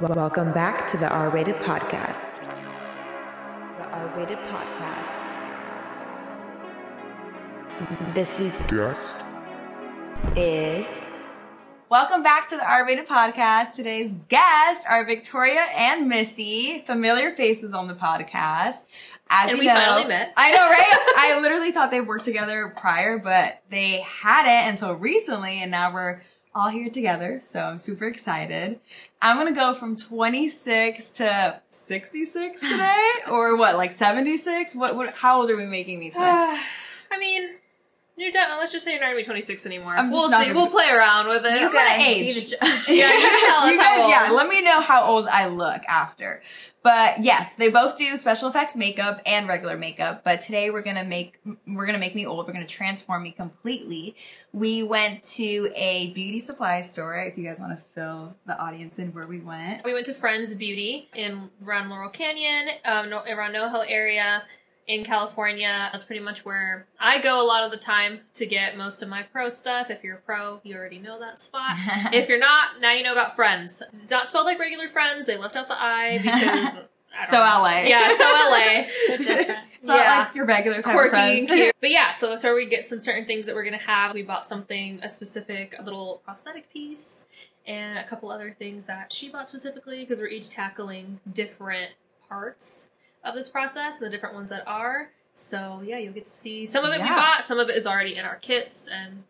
[0.00, 2.40] Welcome back to the R Rated Podcast.
[3.78, 5.14] The R Rated Podcast.
[8.14, 9.16] This week's Guest.
[10.36, 10.86] is
[11.88, 13.74] Welcome back to the R Rated Podcast.
[13.74, 18.84] Today's guests are Victoria and Missy, familiar faces on the podcast.
[19.30, 20.32] As And you we know, finally met.
[20.36, 21.14] I know, right?
[21.18, 26.20] I literally thought they worked together prior, but they hadn't until recently, and now we're
[26.54, 27.38] all here together.
[27.38, 28.80] So I'm super excited.
[29.20, 34.74] I'm gonna go from 26 to 66 today, or what, like 76?
[34.76, 34.96] What?
[34.96, 35.14] What?
[35.14, 36.24] How old are we making me today?
[36.24, 36.58] Uh,
[37.10, 37.48] I mean,
[38.18, 38.58] you're done.
[38.58, 39.94] Let's just say you're not gonna be 26 anymore.
[39.96, 40.52] I'm we'll see.
[40.52, 41.60] We'll play around with it.
[41.60, 42.34] You guys age.
[42.34, 42.56] be the ju-
[42.94, 44.10] yeah, you can tell us You how guys- old.
[44.10, 46.42] Yeah, let me know how old I look after.
[46.80, 50.22] But yes, they both do special effects makeup and regular makeup.
[50.24, 52.46] But today we're gonna make we're gonna make me old.
[52.46, 54.14] We're gonna transform me completely.
[54.52, 57.18] We went to a beauty supply store.
[57.20, 59.84] If you guys want to fill the audience in where we went.
[59.84, 64.44] We went to Frends Beauty in around Laurel Canyon, um, no, around NoHo area
[64.88, 65.88] in California.
[65.92, 69.08] That's pretty much where I go a lot of the time to get most of
[69.08, 69.90] my pro stuff.
[69.90, 71.72] If you're a pro, you already know that spot.
[72.12, 73.82] if you're not, now you know about Frends.
[73.88, 75.26] It's not spelled like regular Friends.
[75.26, 76.78] They left out the I because.
[77.20, 77.42] I So know.
[77.62, 77.80] LA.
[77.86, 78.86] Yeah, so LA.
[79.08, 79.58] They're different.
[79.78, 80.18] It's not Yeah.
[80.26, 81.50] like your regular type of quirky friends.
[81.50, 81.74] and cute.
[81.80, 84.14] But yeah, so that's where we get some certain things that we're gonna have.
[84.14, 87.26] We bought something, a specific little prosthetic piece,
[87.66, 91.92] and a couple other things that she bought specifically because we're each tackling different
[92.28, 92.90] parts
[93.28, 95.10] of this process and the different ones that are.
[95.34, 97.86] So yeah, you'll get to see some of it we bought, some of it is
[97.86, 99.22] already in our kits, and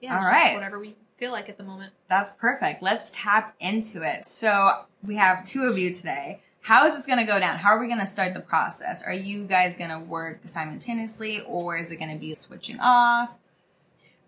[0.00, 1.92] yeah, it's All just whatever we feel like at the moment.
[2.08, 2.82] That's perfect.
[2.82, 4.26] Let's tap into it.
[4.26, 6.40] So we have two of you today.
[6.60, 7.58] How is this going to go down?
[7.58, 9.02] How are we going to start the process?
[9.02, 13.34] Are you guys going to work simultaneously or is it going to be switching off?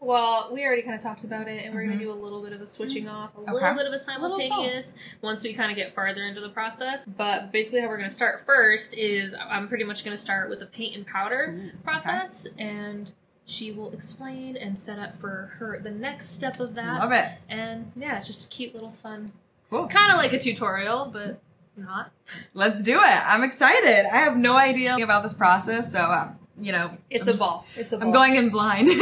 [0.01, 2.41] Well, we already kind of talked about it, and we're going to do a little
[2.41, 3.53] bit of a switching off, a Okay.
[3.53, 7.05] little bit of a simultaneous once we kind of get farther into the process.
[7.07, 10.49] But basically, how we're going to start first is I'm pretty much going to start
[10.51, 13.13] with the paint and powder process, and
[13.45, 16.99] she will explain and set up for her the next step of that.
[17.01, 17.27] Love it.
[17.49, 19.31] And yeah, it's just a cute little fun,
[19.69, 19.89] Cool.
[19.89, 21.41] kind of like a tutorial, but
[21.77, 22.13] not.
[22.55, 23.27] Let's do it.
[23.29, 24.07] I'm excited.
[24.13, 27.41] I have no idea about this process, so um, you know, It's I'm a just-
[27.41, 27.67] ball.
[27.77, 28.07] It's a ball.
[28.09, 28.89] I'm going in blind.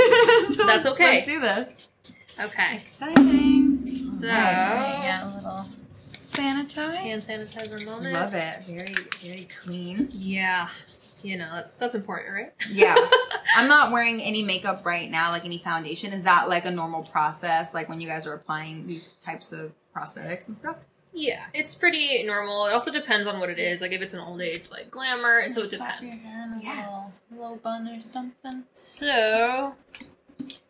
[0.57, 1.17] So That's okay.
[1.17, 1.89] Let's do this.
[2.39, 2.77] Okay.
[2.77, 4.05] Exciting.
[4.05, 5.67] So, Yeah, a little
[6.15, 6.95] sanitize.
[6.97, 8.13] hand sanitizer moment.
[8.15, 8.63] Love it.
[8.65, 10.09] Very, very clean.
[10.13, 10.69] Yeah.
[11.23, 12.53] You know, that's that's important, right?
[12.71, 12.95] Yeah.
[13.57, 16.13] I'm not wearing any makeup right now, like any foundation.
[16.13, 19.73] Is that like a normal process, like when you guys are applying these types of
[19.95, 20.77] prosthetics and stuff?
[21.19, 22.67] Yeah, it's pretty normal.
[22.67, 23.81] It also depends on what it is.
[23.81, 26.27] Like if it's an old age like glamour, so it depends.
[26.35, 27.21] hair Yes.
[27.31, 28.65] little, little bun or something.
[28.75, 29.75] So,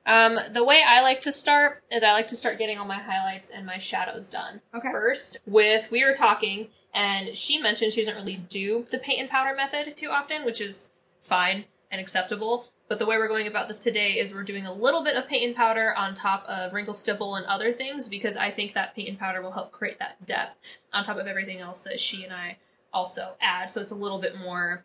[0.07, 2.99] um, the way I like to start is I like to start getting all my
[3.01, 4.91] highlights and my shadows done Okay.
[4.93, 5.39] first.
[5.47, 9.53] With we were talking, and she mentioned she doesn't really do the paint and powder
[9.55, 10.91] method too often, which is
[11.23, 12.67] fine and acceptable.
[12.89, 15.27] But the way we're going about this today is we're doing a little bit of
[15.27, 18.95] paint and powder on top of wrinkle stipple and other things because I think that
[18.95, 20.57] paint and powder will help create that depth
[20.93, 22.59] on top of everything else that she and I
[22.93, 23.71] also add.
[23.71, 24.85] So it's a little bit more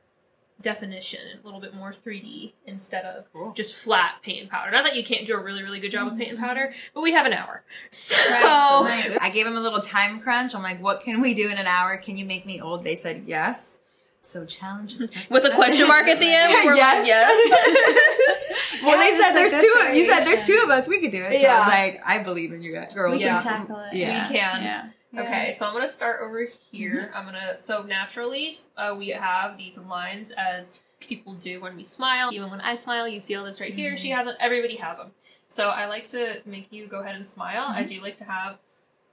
[0.61, 3.51] definition a little bit more 3D instead of Cool.
[3.53, 4.71] just flat paint and powder.
[4.71, 6.47] Not that you can't do a really, really good job of paint and mm-hmm.
[6.47, 7.63] powder, but we have an hour.
[7.89, 9.17] So Right.
[9.21, 10.55] I gave him a little time crunch.
[10.55, 11.97] I'm like, what can we do in an hour?
[11.97, 12.83] Can you make me old?
[12.83, 13.79] They said yes.
[14.23, 15.31] So challenge accepted.
[15.31, 16.97] with a question mark at the end, we're Yes.
[16.99, 18.83] like, yes.
[18.83, 19.97] well, they said it's a there's good two.
[19.97, 20.87] You said there's two of us.
[20.87, 21.31] We could do it.
[21.31, 21.59] So I Yeah.
[21.59, 23.17] was like, I believe in you guys, girls.
[23.17, 23.39] We Yeah.
[23.39, 23.93] can tackle it.
[23.95, 24.29] Yeah.
[24.29, 24.63] We can.
[24.63, 24.89] Yeah.
[25.17, 27.01] Okay, so I'm gonna start over here.
[27.01, 27.17] Mm-hmm.
[27.17, 32.29] I'm gonna so naturally uh, we have these lines as people do when we smile.
[32.31, 33.97] Even when I smile, you see all this right here.
[33.97, 34.17] She mm-hmm.
[34.17, 34.35] has them.
[34.39, 35.11] Everybody has them.
[35.47, 37.65] So I like to make you go ahead and smile.
[37.67, 37.87] I mm-hmm.
[37.87, 38.59] do like to have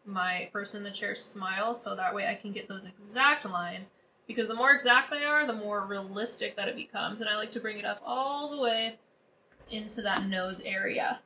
[0.05, 3.91] my person in the chair smile, so that way I can get those exact lines.
[4.29, 7.51] Because the more exact they are, the more realistic that it becomes, and I like
[7.53, 8.99] to bring it up all the way
[9.71, 11.21] into that nose area.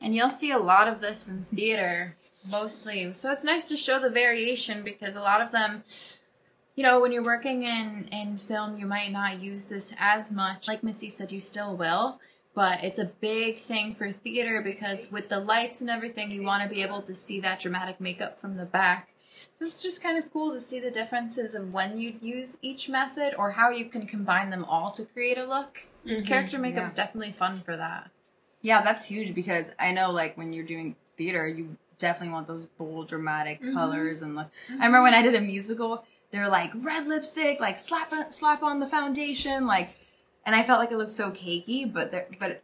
[0.00, 2.16] And you'll see a lot of this in theater,
[2.48, 3.12] mostly.
[3.12, 5.84] So it's nice to show the variation because a lot of them,
[6.74, 10.66] you know, when you're working in, in film, you might not use this as much.
[10.66, 12.20] Like Missy said, you still will.
[12.54, 16.62] But it's a big thing for theater because with the lights and everything, you want
[16.62, 19.10] to be able to see that dramatic makeup from the back.
[19.58, 22.88] So it's just kind of cool to see the differences of when you'd use each
[22.88, 25.86] method or how you can combine them all to create a look.
[26.06, 26.24] Mm-hmm.
[26.24, 28.10] Character makeup is definitely fun for that.
[28.62, 32.66] Yeah, that's huge because I know like when you're doing theater, you definitely want those
[32.66, 33.74] bold, dramatic mm-hmm.
[33.74, 34.46] colors and like.
[34.46, 34.82] I mm-hmm.
[34.82, 38.86] remember when I did a musical, they're like red lipstick, like slap slap on the
[38.86, 39.96] foundation, like,
[40.44, 42.62] and I felt like it looked so cakey, but there, but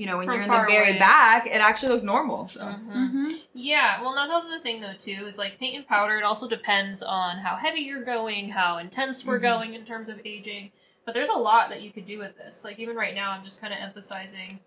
[0.00, 0.98] you know, when From you're in the very away.
[0.98, 2.48] back, it actually looked normal.
[2.48, 2.86] So Mhm.
[2.90, 3.28] Mm-hmm.
[3.52, 5.26] Yeah, well, that's also the thing though too.
[5.26, 6.14] Is like paint and powder.
[6.14, 9.42] It also depends on how heavy you're going, how intense we're Mhm.
[9.42, 10.72] going in terms of aging.
[11.04, 12.64] But there's a lot that you could do with this.
[12.64, 14.60] Like even right now, I'm just kind of emphasizing,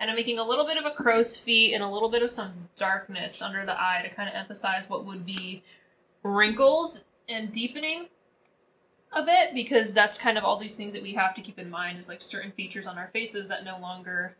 [0.00, 2.30] and I'm making a little bit of a crow's feet and a little bit of
[2.30, 5.62] some darkness under the eye to kind of emphasize what would be
[6.24, 8.08] wrinkles and deepening
[9.12, 11.70] a bit because that's kind of all these things that we have to keep in
[11.70, 14.34] mind is like certain features on our faces that no longer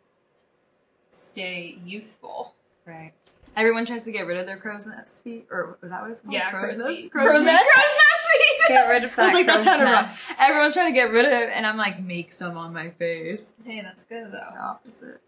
[1.15, 2.55] stay youthful.
[2.87, 3.13] right.
[3.57, 6.21] Everyone tries to get rid of their crow's nest feet, or was that what it's
[6.21, 6.35] called?
[6.35, 6.89] Yeah, crow's nest?
[6.89, 7.13] feet.
[7.13, 7.45] Crow's, Crow's feet.
[7.45, 7.65] nest?
[7.73, 8.69] Crow's nest feet.
[8.69, 9.25] Get rid of I that.
[9.27, 9.93] was like, that crow's sounded wrong.
[10.07, 10.33] nest.
[10.41, 13.53] Everyone's trying to get rid of it, and I'm like, make some on my face.
[13.65, 14.61] Hey, that's good The though.
[14.61, 15.21] opposite.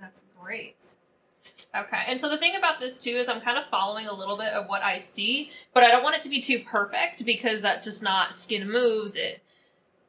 [0.00, 0.96] That's great.
[1.76, 4.36] Okay, and so the thing about this too is I'm kind of following a little
[4.36, 7.62] bit of what I see, but I don't want it to be too perfect because
[7.62, 9.14] that just not skin moves.
[9.14, 9.40] It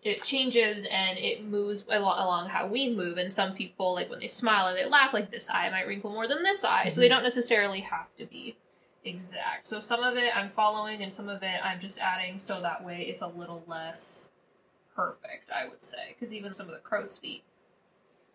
[0.08, 3.18] it changes and it moves along, along how we move.
[3.18, 6.12] And some people, like when they smile or they laugh, like this eye might wrinkle
[6.12, 7.12] more than this eye, so they mhm.
[7.12, 8.56] don't necessarily have to be
[9.04, 9.66] exact.
[9.68, 12.84] So some of it I'm following, and some of it I'm just adding, so that
[12.84, 14.32] way it's a little less
[14.96, 15.52] perfect.
[15.52, 17.44] I would say because even some of the crow's feet.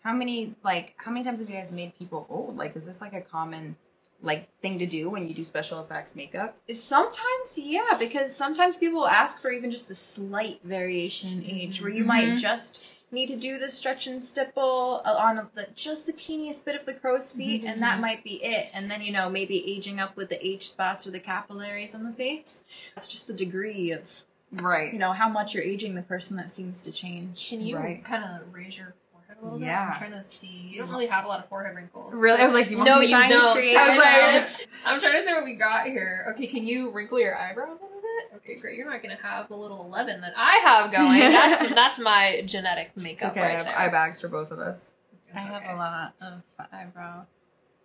[0.02, 2.56] How many like how many times have you guys made people old?
[2.56, 3.76] Like, is this like a common
[4.22, 6.56] like thing to do when you do special effects makeup?
[6.72, 11.90] Sometimes, yeah, because sometimes people ask for even just a slight variation in age, where
[11.90, 12.38] you might Mhm.
[12.38, 16.74] just need to do the stretch and stipple uh, on the, just the teeniest bit
[16.76, 18.70] of the crow's feet, and that might be it.
[18.72, 22.04] And then you know maybe aging up with the age spots or the capillaries on
[22.04, 22.62] the face.
[22.94, 24.92] That's just the degree of Right.
[24.92, 27.48] you know how much you're aging the person that seems to change.
[27.48, 28.04] Can you Right.
[28.04, 28.94] kind of raise your
[29.40, 29.66] forehead a bit?
[29.66, 29.90] Yeah.
[29.92, 30.46] I'm trying to see.
[30.46, 32.14] You don't really have a lot of forehead wrinkles.
[32.16, 32.40] Really?
[32.40, 33.54] I was like, you want no, me you trying to don't.
[33.54, 36.26] create I was like, I'm trying to see what we got here.
[36.32, 38.36] Okay, can you wrinkle your eyebrows a little bit?
[38.36, 38.76] Okay, great.
[38.76, 41.18] You're not gonna have the little eleven that I have going.
[41.20, 43.42] That's that's my genetic It's makeup okay.
[43.42, 43.78] I have there.
[43.78, 44.94] eye bags for both of us.
[45.34, 45.72] I It's have okay.
[45.72, 46.42] a lot of
[46.72, 47.24] eyebrow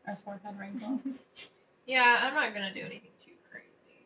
[0.08, 1.24] or forehead wrinkles.
[1.90, 3.17] Yeah, I'm not gonna do anything too crazy.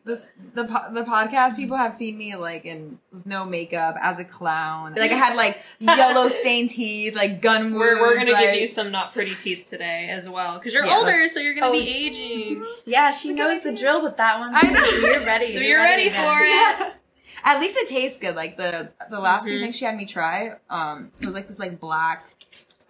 [0.04, 4.24] This the the podcast people have seen me like in with no makeup as a
[4.24, 4.94] clown.
[4.96, 7.76] Like I had like yellow stained teeth, like gun wounds.
[7.78, 10.84] We're, we're gonna like, give you some not pretty teeth today as well because you're
[10.84, 11.72] Yeah, older, so you're gonna Oh.
[11.72, 12.66] be aging.
[12.84, 13.78] yeah, she Look knows the teeth.
[13.80, 14.50] drill with that one.
[14.52, 14.82] I know.
[14.82, 15.46] So you're ready.
[15.54, 16.24] So you're ready again.
[16.26, 16.48] for it.
[16.48, 16.92] Yeah.
[17.44, 18.34] At least it tastes good.
[18.34, 19.62] Like the the last few Mhm.
[19.62, 22.24] things she had me try, um, it was like this like black,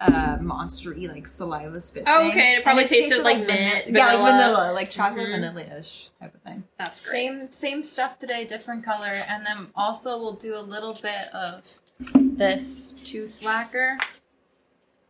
[0.01, 2.03] uh, monstery like saliva spit.
[2.07, 4.31] Oh, okay, and it And probably tasted like vanilla- mint, Yeah, like vanilla.
[4.31, 5.31] vanilla, like chocolate Mhm.
[5.53, 6.63] vanilla-ish type of thing.
[6.77, 7.13] That's great.
[7.13, 11.79] Same same stuff today, different color, and then also we'll do a little bit of
[12.15, 13.97] this tooth lacquer,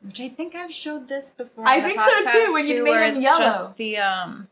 [0.01, 1.67] which I think I've showed this before.
[1.67, 3.39] I think so, too, when you too, made where them yellow.
[3.39, 4.47] Just the um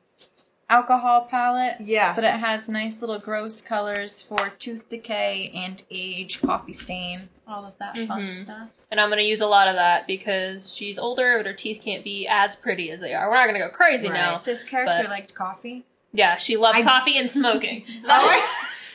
[0.70, 2.14] alcohol palette, Yeah.
[2.14, 7.66] but it has nice little gross colors for tooth decay and age, coffee stain, all
[7.66, 8.42] of that fun Mhm.
[8.42, 8.70] stuff.
[8.90, 12.04] And I'm gonna use a lot of that because she's older, but her teeth can't
[12.04, 13.30] be as pretty as they are.
[13.30, 14.16] We're not gonna go crazy Right.
[14.16, 14.38] now.
[14.44, 15.86] This character But- liked coffee.
[16.14, 17.86] Yeah, she loved I- coffee and smoking.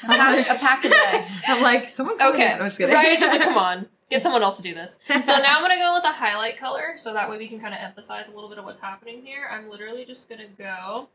[0.05, 1.27] A pack, a pack a day.
[1.49, 2.21] I'm like, someone.
[2.21, 2.53] okay.
[2.53, 2.95] I'm just kidding.
[2.95, 3.09] right?
[3.13, 4.99] It's just like, come on, get someone else to do this.
[5.09, 7.73] So now I'm gonna go with a highlight color, so that way we can kind
[7.75, 9.49] of emphasize a little bit of what's happening here.
[9.51, 11.09] I'm literally just gonna go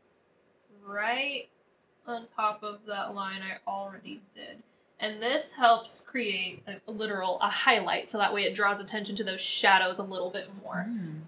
[0.84, 1.48] right
[2.08, 4.62] on top of that line I already did.
[5.02, 9.24] And this helps create a literal a highlight, so that way it draws attention to
[9.24, 10.86] those shadows a little bit more.
[10.88, 11.22] Mm.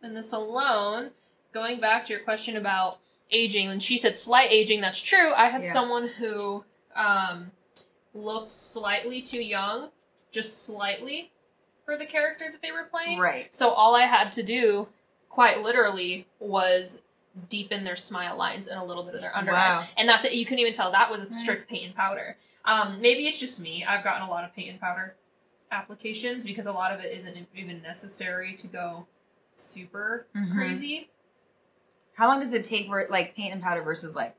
[0.00, 1.10] And this alone,
[1.52, 2.98] going back to your question about
[3.32, 5.32] aging, and she said slight aging, that's true.
[5.34, 5.72] I had Yeah.
[5.72, 7.50] someone who um,
[8.14, 9.90] looked slightly too young,
[10.30, 11.32] just slightly,
[11.84, 13.18] for the character that they were playing.
[13.18, 13.52] Right.
[13.52, 14.88] So all I had to do,
[15.28, 17.02] quite literally, was
[17.48, 19.80] deepen their smile lines and a little bit of their under Wow.
[19.80, 19.88] eyes.
[19.96, 20.32] And that's it.
[20.32, 22.36] You couldn't even tell that was a strict paint and powder.
[22.64, 23.84] Um, maybe it's just me.
[23.84, 25.14] I've gotten a lot of paint and powder
[25.70, 29.06] applications because a lot of it isn't even necessary to go
[29.54, 30.52] super Mhm.
[30.52, 31.10] crazy.
[32.14, 34.34] How long does it take for like paint and powder versus like,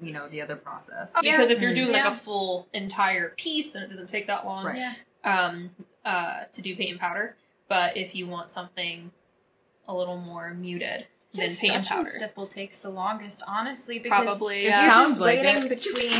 [0.00, 1.14] you know, the other process?
[1.22, 1.32] Yeah.
[1.36, 2.12] Because if you're doing like Yeah.
[2.12, 4.76] a full entire piece, then it doesn't take that long Right.
[4.76, 4.94] Yeah.
[5.24, 5.70] um,
[6.04, 7.36] uh, to do paint and powder.
[7.68, 9.10] But if you want something
[9.88, 12.10] a little more muted, then think paint and stretch powder.
[12.10, 14.84] stipple takes the longest, honestly, because Probably, It yeah.
[14.84, 15.68] you're sounds just like waiting it.
[15.68, 16.10] between.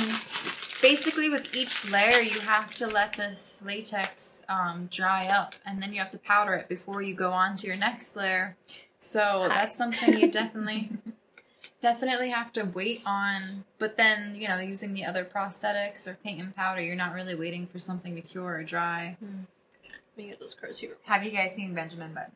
[0.82, 5.92] Basically, with each layer, you have to let this latex um, dry up, and then
[5.94, 8.56] you have to powder it before you go on to your next layer.
[8.98, 9.48] So Hi.
[9.48, 10.90] that's something you definitely,
[11.80, 13.64] definitely have to wait on.
[13.78, 17.34] But then, you know, using the other prosthetics or paint and powder, you're not really
[17.34, 19.16] waiting for something to cure or dry.
[19.22, 20.96] Let me get those crows here.
[21.04, 22.32] Have you guys seen Benjamin Button?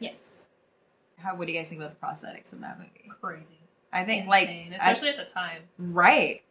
[0.00, 0.48] Yes.
[1.18, 1.34] How?
[1.34, 3.10] What do you guys think about the prosthetics in that movie?
[3.20, 3.58] Crazy.
[3.92, 5.62] I think like Insane, I- especially at the time.
[5.78, 6.42] right.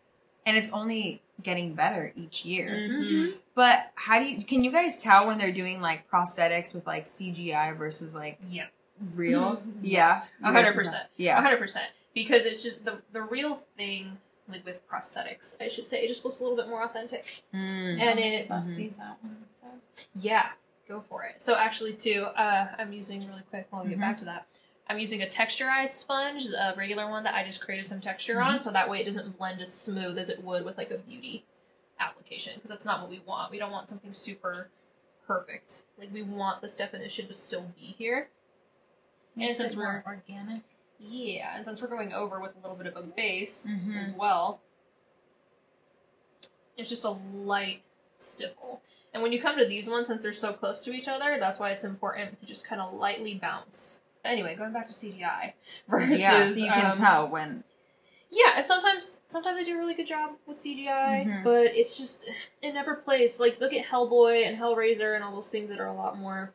[0.48, 2.70] and it's only getting better each year.
[2.70, 3.34] Mhm.
[3.56, 7.06] But how do you can you guys tell when they're doing like prosthetics with like
[7.08, 8.68] CGI versus like Yeah.
[9.16, 9.60] real?
[9.82, 10.26] yeah.
[10.44, 11.08] A 100%.
[11.18, 11.42] Yeah.
[11.42, 11.88] hundred percent.
[12.14, 16.24] Because it's just the the real thing, like with prosthetics, I should say, it just
[16.26, 18.00] looks a little bit more authentic, Mm.
[18.00, 18.76] and it buff Mhm.
[18.76, 19.18] these out.
[19.60, 19.66] So.
[20.14, 20.50] Yeah,
[20.88, 21.42] go for it.
[21.42, 24.02] So actually, too, uh, I'm using really quick while we get Mhm.
[24.02, 24.46] back to that.
[24.88, 28.48] I'm using a texturized sponge, a regular one that I just created some texture Mm-hmm.
[28.56, 30.98] on, so that way it doesn't blend as smooth as it would with like a
[31.00, 31.44] beauty
[32.00, 33.52] application, because that's not what we want.
[33.52, 34.70] We don't want something super
[35.26, 35.86] perfect.
[35.98, 38.30] Like we want this definition to still be here.
[39.36, 40.62] Makes since it we're- more organic.
[41.00, 44.02] Yeah, and since we're going over with a little bit of a base Mhm.
[44.02, 44.62] as well,
[46.78, 47.82] it's just a light
[48.18, 48.82] stipple.
[49.16, 51.58] And when you come to these ones, since they're so close to each other, that's
[51.58, 54.02] why it's important to just kind of lightly bounce.
[54.26, 55.54] Anyway, going back to CGI
[55.88, 57.64] versus yeah, so you can um, tell when
[58.30, 61.44] Yeah, and sometimes sometimes they do a really good job with CGI, Mhm.
[61.46, 62.30] but it's just
[62.62, 63.40] it never plays.
[63.40, 66.52] Like look at Hellboy and Hellraiser and all those things that are a lot more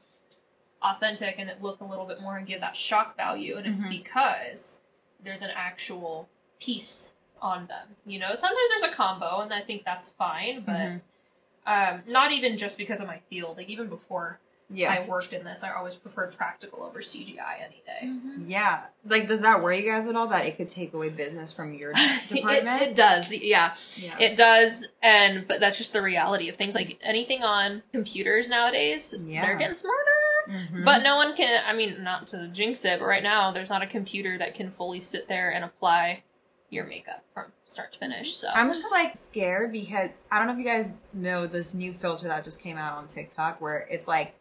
[0.82, 3.82] authentic and that look a little bit more and give that shock value, and it's
[3.82, 3.88] Mhm.
[3.88, 4.82] because
[5.18, 7.96] there's an actual piece on them.
[8.04, 11.00] You know, sometimes there's a combo, and I think that's fine, but Mhm.
[11.70, 13.56] Um, not even just because of my field.
[13.56, 14.40] Like even before
[14.72, 14.92] yeah.
[14.92, 18.06] I worked in this, I always preferred practical over CGI any day.
[18.06, 18.44] Mm-hmm.
[18.46, 18.82] Yeah.
[19.04, 21.74] Like does that worry you guys at all that it could take away business from
[21.74, 21.92] your
[22.28, 22.82] department?
[22.82, 23.74] it, it does, yeah.
[23.96, 24.16] yeah.
[24.18, 26.74] It does, and but that's just the reality of things.
[26.74, 29.44] Like anything on computers nowadays, Yeah.
[29.44, 29.96] they're getting smarter.
[30.48, 30.84] Mhm.
[30.84, 31.62] But no one can.
[31.66, 34.70] I mean, not to jinx it, but right now there's not a computer that can
[34.70, 36.22] fully sit there and apply
[36.70, 38.32] your makeup from start to finish.
[38.34, 41.92] So I'm just like scared because I don't know if you guys know this new
[41.92, 44.36] filter that just came out on TikTok where it's like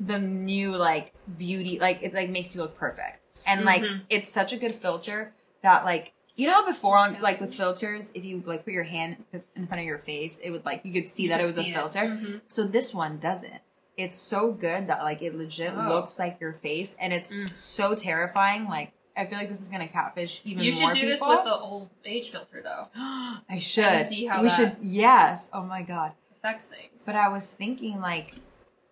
[0.00, 3.26] the new like beauty like it like makes you look perfect.
[3.46, 4.02] And like Mhm.
[4.10, 8.24] it's such a good filter that like you know before on like with filters if
[8.24, 11.08] you like put your hand in front of your face it would like you could
[11.08, 12.00] see You that it was a filter.
[12.00, 12.40] Mhm.
[12.46, 13.60] So this one doesn't.
[13.96, 15.88] It's so good that like it legit Oh.
[15.88, 17.56] looks like your face and it's Mm.
[17.56, 20.72] so terrifying like I feel like this is gonna catfish even more.
[20.72, 21.28] you more should do people.
[21.28, 22.88] this with the old age filter though.
[22.96, 24.04] I should.
[24.06, 24.76] see how we should.
[24.82, 25.48] Yes.
[25.52, 26.12] Oh my god.
[26.32, 27.04] Affects things.
[27.06, 28.34] But I was thinking like,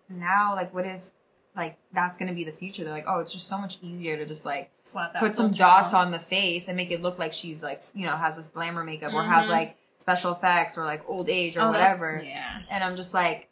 [0.09, 1.11] now like, what if
[1.55, 2.83] like that's gonna be the future?
[2.83, 5.51] They're like, oh, it's just so much easier to just like Slap that put some
[5.51, 8.47] dots on the face and make it look like she's like you know has this
[8.47, 9.49] glamour makeup or has Mhm.
[9.49, 12.21] like special effects or like old age or Oh, whatever.
[12.23, 12.61] Yeah.
[12.69, 13.47] And I'm just like,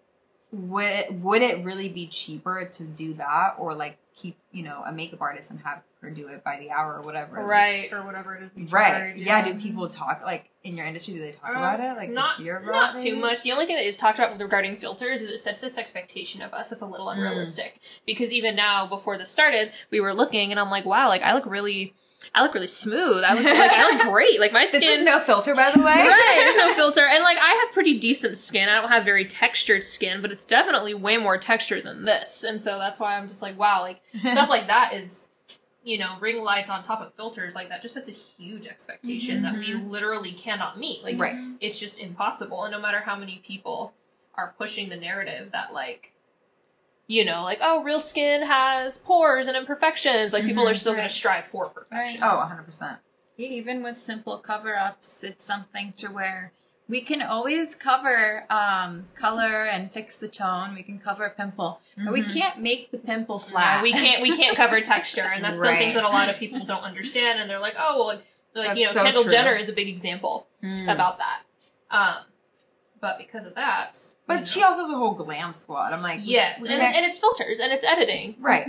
[0.51, 4.84] would it, would it really be cheaper to do that or like keep you know
[4.86, 7.38] a makeup artist and have her do it by the hour or whatever?
[7.38, 8.72] Like, right or whatever it is.
[8.72, 8.92] Right.
[8.94, 9.44] charge, Yeah.
[9.44, 11.14] Do people talk like in your industry?
[11.16, 11.98] Do they talk Uh, about it?
[11.98, 13.44] Like not not too much.
[13.44, 16.42] The only thing that is talked about with regarding filters is it sets this expectation
[16.42, 17.18] of us It's a little Mm.
[17.18, 17.80] unrealistic.
[18.06, 21.34] Because even now, before this started, we were looking, and I'm like, wow, like I
[21.34, 21.94] look really,
[22.34, 23.24] I look really smooth.
[23.24, 24.40] I look like I look great.
[24.40, 24.80] Like my skin.
[24.80, 25.86] This is no filter, by the way.
[25.86, 28.70] Right, there's no filter, and like I have pretty decent skin.
[28.70, 32.62] I don't have very textured skin, but it's definitely way more textured than this, and
[32.62, 35.28] so that's why I'm just like, wow, like stuff like that is,
[35.84, 39.42] you know, ring lights on top of filters like that just sets a huge expectation
[39.44, 39.90] that we mm-hmm.
[39.90, 41.04] literally cannot meet.
[41.04, 41.36] Like, Right.
[41.60, 42.63] it's just impossible.
[42.63, 43.94] And no matter how many people
[44.36, 46.13] are pushing the narrative that like,
[47.08, 50.32] you know, like oh, real skin has pores and imperfections.
[50.32, 50.75] Like people are mm-hmm.
[50.75, 52.22] still going to strive for perfection.
[52.24, 52.98] Oh, 100 percent.
[53.36, 56.54] Yeah, even with simple cover ups, it's something to where
[56.90, 60.75] we can always cover um, color and fix the tone.
[60.75, 62.34] We can cover a pimple, but we Mhm.
[62.34, 63.84] can't make the pimple Yeah, flat.
[63.84, 66.84] we can't we can't cover texture, and that's something that a lot of people don't
[66.84, 67.40] understand.
[67.40, 69.32] And they're like, oh, well, like, like you know, so Kendall true.
[69.32, 70.92] Jenner is a big example Mm.
[70.94, 71.42] about that.
[71.90, 72.24] Um,
[73.00, 73.98] but because of that,
[74.28, 75.94] But you she also has a whole glam squad.
[75.94, 78.36] I'm like, yes, and, and it's filters and it's editing.
[78.40, 78.68] right.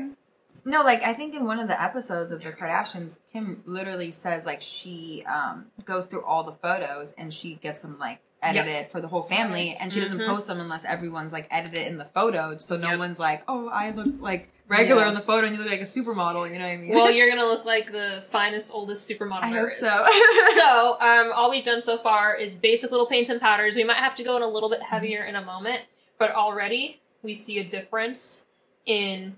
[0.65, 4.47] No, like I think in one of the episodes of the Kardashians, Kim literally says
[4.47, 9.01] like she um goes through all the photos and she gets them like edited for
[9.01, 10.27] the whole family, and she doesn't Mhm.
[10.27, 12.99] post them unless everyone's like edited in the photo, so no Yep.
[12.99, 15.09] one's like, oh, I look like regular Yeah.
[15.09, 16.51] in the photo and you look like a supermodel.
[16.53, 16.95] You know what I mean?
[16.95, 19.45] Well, you're gonna look like the finest, oldest supermodel.
[19.45, 19.79] I hope is.
[19.79, 19.87] so.
[20.57, 23.77] so, um, all we've done so far is basic little paints and powders.
[23.77, 25.81] We might have to go in a little bit heavier in a moment,
[26.19, 28.45] but already we see a difference
[28.85, 29.37] in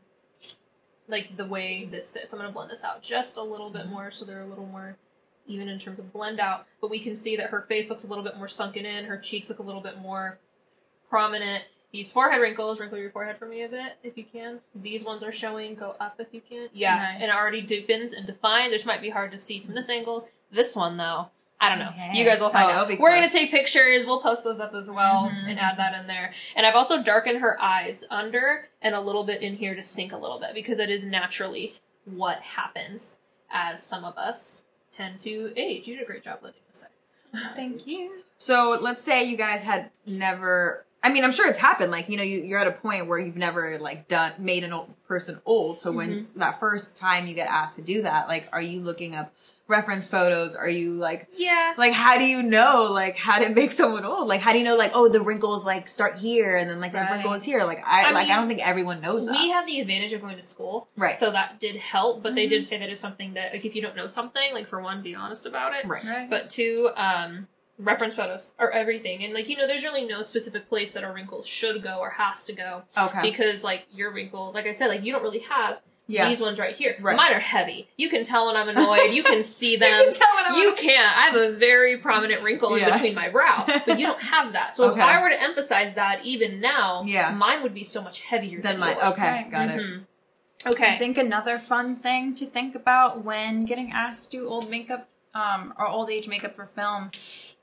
[1.08, 2.32] like the way this sits.
[2.32, 4.96] I'm gonna blend this out just a little bit more so they're a little more
[5.48, 6.66] even in terms of blend out.
[6.80, 9.16] But we can see that her face looks a little bit more sunken in, her
[9.18, 10.38] cheeks look a little bit more
[11.08, 11.64] prominent.
[11.92, 14.58] These forehead wrinkles, wrinkle your forehead for me a bit if you can.
[14.74, 16.68] These ones are showing, go up if you can.
[16.72, 17.14] Yeah, Nice.
[17.14, 20.28] and it already deepens and defines, which might be hard to see from this angle.
[20.50, 21.90] This one though, I don't know.
[22.12, 22.98] You guys will find Oh, out.
[22.98, 24.04] We're gonna take pictures.
[24.04, 25.50] We'll post those up as well Mhm.
[25.50, 26.32] and add that in there.
[26.54, 30.12] And I've also darkened her eyes under and a little bit in here to sink
[30.12, 33.18] a little bit because it is naturally what happens
[33.50, 35.88] as some of us tend to age.
[35.88, 36.80] You did a great job letting us
[37.32, 37.40] say.
[37.54, 38.22] Thank you.
[38.38, 40.84] So let's say you guys had never.
[41.02, 41.90] I mean, I'm sure it's happened.
[41.90, 44.72] Like you know, you, you're at a point where you've never like done made an
[44.72, 45.78] old person old.
[45.78, 46.40] So when Mm-hmm.
[46.40, 49.32] that first time you get asked to do that, like, are you looking up
[49.68, 50.54] reference photos?
[50.54, 51.74] Are you like Yeah.
[51.76, 54.28] like how do you know like how to make someone old?
[54.28, 56.92] Like how do you know like oh the wrinkles like start here and then like
[56.92, 57.10] the Right.
[57.12, 57.64] wrinkle is here?
[57.64, 59.32] Like I, I like mean, I don't think everyone knows that.
[59.32, 61.14] we have the advantage of going to school, Right.
[61.16, 63.82] So that did help, but they did say that is something that, like, if you
[63.82, 66.04] don't know something, like, for one, be honest about it, right.
[66.04, 66.30] Right.
[66.30, 70.68] But two, um, reference photos are everything, and like, you know, there's really no specific
[70.68, 73.20] place that a wrinkle should go or has to go Okay.
[73.22, 76.28] because, like, your wrinkle, like I said, like you don't really have yeah.
[76.28, 76.96] these ones right here.
[77.00, 77.16] Right.
[77.16, 77.88] Mine are heavy.
[77.96, 79.12] You can tell when I'm annoyed.
[79.12, 79.90] You can see them.
[79.90, 81.16] can tell when I'm You can't.
[81.18, 84.74] I have a very prominent wrinkle in between my brow, but you don't have that.
[84.74, 85.00] So Okay.
[85.00, 87.30] if I were to emphasize that even now, Yeah.
[87.32, 88.96] mine would be so much heavier then than mine.
[89.00, 89.12] yours.
[89.14, 89.50] okay Right.
[89.50, 89.80] got it.
[89.80, 90.04] Mhm.
[90.64, 90.98] I Okay.
[90.98, 95.74] think another fun thing to think about when getting asked to do old makeup um,
[95.78, 97.10] or old age makeup for film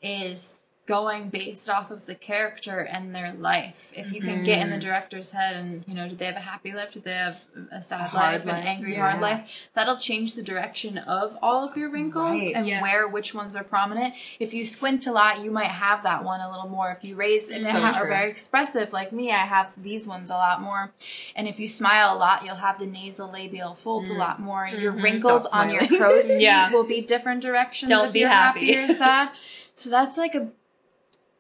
[0.01, 3.93] is going based off of the character and their life.
[3.95, 6.39] If you can get in the director's head and, you know, did they have a
[6.41, 6.91] happy life?
[6.91, 8.55] Did they have a sad hard life, life.
[8.61, 9.09] an angry, Yeah.
[9.11, 9.69] hard life?
[9.73, 12.51] That'll change the direction of all of your wrinkles Right.
[12.53, 12.81] and Yes.
[12.81, 14.13] where which ones are prominent.
[14.41, 16.91] If you squint a lot, you might have that one a little more.
[16.91, 20.29] If you raise and So ha- are very expressive, like me, I have these ones
[20.29, 20.91] a lot more.
[21.33, 24.67] And if you smile a lot, you'll have the nasal labial folds a lot more.
[24.67, 25.03] Your Mhm.
[25.03, 25.97] wrinkles on your smiling.
[25.97, 26.71] crow's feet Yeah.
[26.71, 28.73] will be different directions Don't if be you're happy.
[28.73, 29.29] happy or sad.
[29.75, 30.49] So that's like a,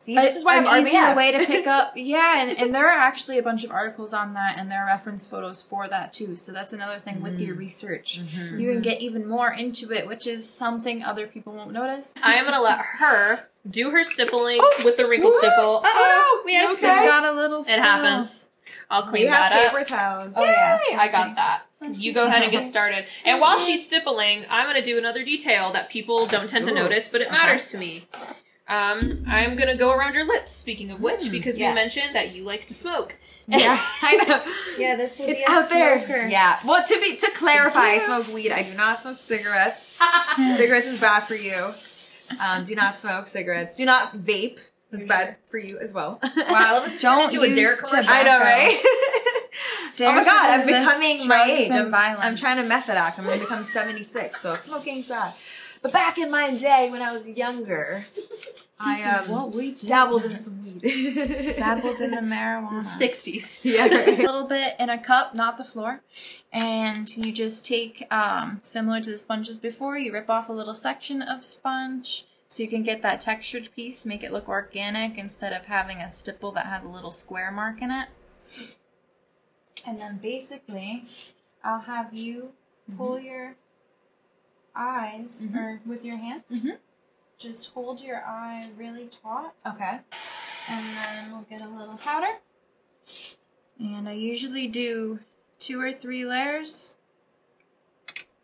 [0.03, 1.15] See, this is why an I'm easier RBF.
[1.15, 1.93] way to pick up.
[1.95, 4.87] Yeah, and, and there are actually a bunch of articles on that, and there are
[4.87, 6.35] reference photos for that too.
[6.35, 7.45] So that's another thing with Mm.
[7.47, 8.19] your research.
[8.21, 8.59] Mm-hmm.
[8.59, 12.13] You can get even more into it, which is something other people won't notice.
[12.21, 15.77] I am gonna let her do her stippling with the wrinkle stipple.
[15.77, 16.75] Uh oh, we had a Okay.
[16.79, 16.89] spill.
[17.05, 17.61] Got a little.
[17.61, 18.49] It happens.
[18.91, 19.71] I'll clean We have that up.
[19.71, 20.33] paper towels.
[20.35, 21.61] Oh yeah, I got that.
[21.93, 23.05] You go ahead and get started.
[23.25, 26.71] And while she's stippling, I'm going to do another detail that people don't tend to
[26.71, 27.35] Ooh, notice, but it okay.
[27.35, 28.03] matters to me.
[28.67, 32.33] Um, I'm going to go around your lips, speaking of which, because we mentioned that
[32.35, 33.17] you like to smoke.
[33.47, 34.53] Yeah, I know.
[34.77, 36.05] Yeah, this will It's be a out there.
[36.05, 36.27] smoker.
[36.27, 36.59] Yeah.
[36.65, 38.51] Well, to be to clarify, I smoke weed.
[38.53, 39.99] I do not smoke cigarettes.
[40.55, 41.73] cigarettes is bad for you.
[42.41, 43.75] Um, do not smoke cigarettes.
[43.75, 44.59] Do not vape.
[44.93, 46.19] It's bad for you as well.
[46.21, 48.11] Wow, let's turn Don't into a use DARE commercial.
[48.13, 48.43] I know, tobacco.
[48.43, 48.83] right?
[50.01, 51.71] oh my god, I'm becoming my age.
[51.71, 52.19] I'm, violence.
[52.23, 53.17] I'm trying to method act.
[53.17, 55.33] I'm gonna become 76, so smoking's bad.
[55.83, 58.05] But back in my day when I was younger,
[58.79, 59.89] I um, what we did.
[59.89, 60.81] dabbled in some weed.
[61.57, 62.81] dabbled in the marijuana.
[62.81, 63.65] 60s.
[63.65, 63.87] yeah.
[63.87, 66.01] a little bit in a cup, not the floor.
[66.53, 70.75] And you just take, um, similar to the sponges before, you rip off a little
[70.75, 75.51] section of sponge so you can get that textured piece, make it look organic instead
[75.51, 78.07] of having a stipple that has a little square mark in it.
[79.85, 81.03] And then basically,
[81.63, 82.53] I'll have you
[82.95, 83.55] pull your
[84.75, 85.55] eyes Mhm.
[85.55, 86.45] or with your hands.
[86.49, 86.77] Mhm.
[87.37, 89.99] Just hold your eye really taut Okay.
[90.69, 92.39] and then we'll get a little powder.
[93.79, 95.19] And I usually do
[95.59, 96.97] two or three layers.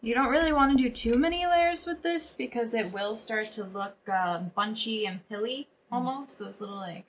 [0.02, 3.52] You don't really want to do too many layers with this because it will start
[3.54, 6.39] to look uh, bunchy and pilly almost.
[6.39, 7.06] Those little like.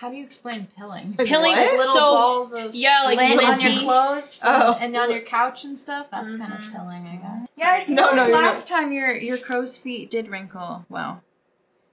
[0.00, 1.14] How do you explain pilling?
[1.16, 1.76] Like Pilling, what?
[1.76, 4.76] Little so, balls of yeah, like lint on your clothes Oh.
[4.80, 6.10] and on your couch and stuff.
[6.10, 7.48] That's kind of pilling, I guess.
[7.54, 11.22] Yeah, I feel No, no, you're last time your your crow's feet did wrinkle well,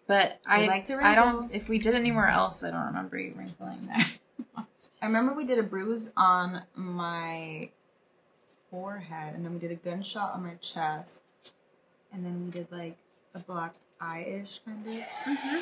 [0.07, 1.11] but I like to wrinkle.
[1.11, 1.53] I don't.
[1.53, 4.05] If we did anywhere else, I don't remember you wrinkling there.
[5.01, 7.69] I remember we did a bruise on my
[8.71, 11.21] forehead, and then we did a gunshot on my chest,
[12.11, 12.97] and then we did like
[13.35, 14.91] a black eye ish kind of.
[14.93, 15.59] Mm-hmm.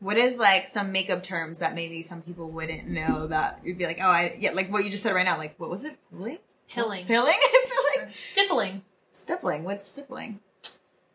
[0.00, 3.86] What is like some makeup terms that maybe some people wouldn't know that you'd be
[3.86, 5.36] like, oh, I yeah, like what you just said right now.
[5.36, 5.98] Like, what was it?
[6.10, 6.38] Pilling?
[6.68, 7.06] Pilling.
[7.06, 7.34] Pilling?
[7.96, 8.10] Pilling?
[8.12, 8.82] Stippling.
[9.10, 9.64] Stippling.
[9.64, 10.38] What's stippling?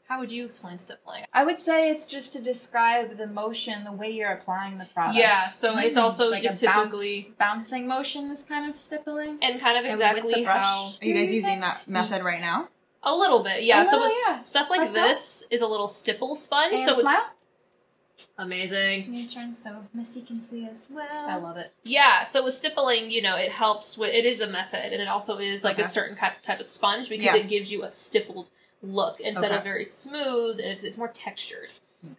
[0.10, 1.24] How would you explain stippling?
[1.34, 5.18] I would say it's just to describe the motion, the way you're applying the product.
[5.18, 9.40] Yeah, so it's also like a typically- bounce, bouncing motion is kind of stippling.
[9.42, 10.92] And kind of And with the exactly how.
[11.02, 12.68] Are you guys using using- that method right now?
[13.02, 13.82] A little bit, yeah.
[13.82, 14.42] A so little, it's yeah.
[14.44, 16.74] stuff like, Like this is a little stipple sponge.
[16.76, 17.16] And so smile.
[17.18, 17.36] it's
[18.38, 19.14] amazing.
[19.14, 21.08] You turn so Missy can see as well.
[21.30, 21.74] I love it.
[21.84, 25.08] Yeah, so with stippling, you know, it helps with it is a method and it
[25.08, 25.84] also is like Okay.
[25.84, 27.36] a certain type, type of sponge because Yeah.
[27.38, 28.50] it gives you a stippled
[28.82, 29.58] look instead Okay.
[29.58, 31.70] of very smooth and it's it's more textured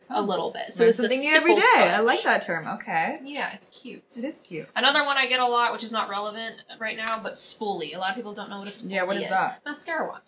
[0.09, 0.73] a little bit.
[0.73, 1.61] So Learn it's a something new every day.
[1.61, 2.67] stipple I like that term.
[2.67, 3.21] Okay.
[3.23, 4.03] Yeah, it's cute.
[4.17, 4.67] It is cute.
[4.75, 7.95] Another one I get a lot, which is not relevant right now, but spoolie.
[7.95, 9.61] A lot of people don't know what a spoolie Yeah, what is that?
[9.67, 10.23] Mascara wand.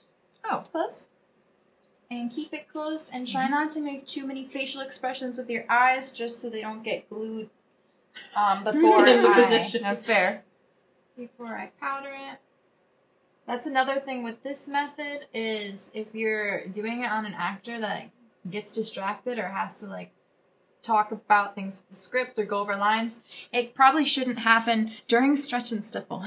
[0.44, 0.58] Oh.
[0.70, 1.08] Close.
[2.10, 5.64] And keep it closed and try not to make too many facial expressions with your
[5.68, 7.50] eyes just so they don't get glued
[8.36, 9.82] um, before In the I position.
[9.82, 10.44] That's fair.
[11.16, 12.38] before I powder it.
[13.46, 18.10] That's another thing with this method is if you're doing it on an actor that
[18.50, 20.12] gets distracted or has to like
[20.86, 23.20] talk about things with the script or go over lines,
[23.52, 26.24] it probably shouldn't happen during stretch and stipple.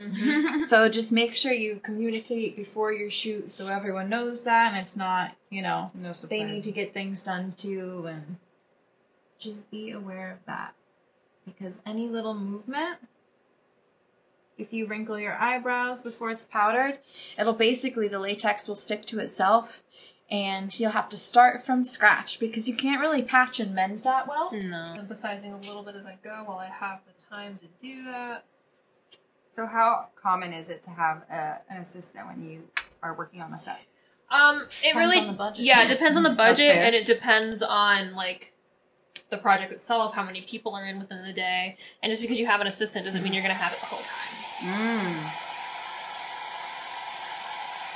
[0.00, 0.60] Mm-hmm.
[0.62, 4.96] so just make sure you communicate before your shoot so everyone knows that and it's
[4.96, 8.36] not, you know, No they need to get things done too and
[9.38, 10.74] just be aware of that.
[11.44, 12.98] Because any little movement
[14.58, 16.98] if you wrinkle your eyebrows before it's powdered
[17.38, 19.82] it'll basically the latex will stick to itself
[20.32, 24.26] and you'll have to start from scratch because you can't really patch and mend that
[24.26, 24.94] well No.
[24.98, 28.46] Emphasizing a little bit as I go while I have the time to do that.
[29.50, 32.62] So how common is it to have a, an assistant when you
[33.02, 33.84] are working on the set?
[34.30, 35.62] Um, it Depends really, on the budget.
[35.62, 38.54] yeah, it depends on the budget, and it depends on like
[39.28, 42.46] the project itself, how many people are in within the day, and just because you
[42.46, 44.70] have an assistant doesn't mean you're gonna have it the whole time.
[44.72, 45.32] Mmm.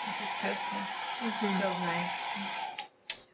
[0.05, 2.11] this is toasty Feels nice.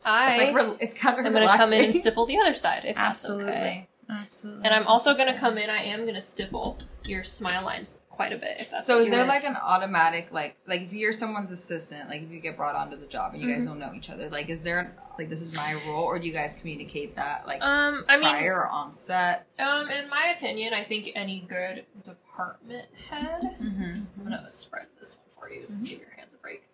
[0.05, 2.55] I It's like rel- it's kind of am gonna come in and stipple the other
[2.55, 3.89] side if absolutely that's okay.
[4.11, 5.71] absolutely And I'm also gonna come in.
[5.71, 9.19] I am gonna stipple your smile lines quite a bit if that's So is there
[9.21, 9.29] want.
[9.31, 12.97] like an automatic like like if you're someone's assistant, like if you get brought onto
[12.97, 13.59] the job and you Mm-hmm.
[13.59, 16.19] guys don't know each other, like is there an, like this is my role or
[16.19, 19.47] do you guys communicate that like Um, I mean, prior or on set?
[19.61, 24.01] um, in my opinion, I think any good department head Mm-hmm.
[24.21, 26.65] I'm gonna spread this one for you, so give your hands a break.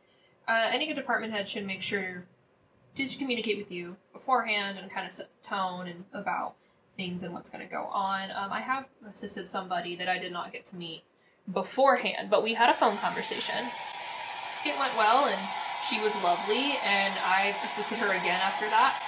[0.49, 2.25] Uh, any good department head should make sure
[2.95, 6.55] to communicate with you beforehand and kind of set the tone and about
[6.97, 8.31] things and what's going to go on.
[8.31, 11.05] Um, I have assisted somebody that I did not get to meet
[11.53, 13.67] beforehand, but we had a phone conversation.
[14.67, 15.39] It went well, and
[15.89, 19.01] she was lovely, and I assisted her again after that.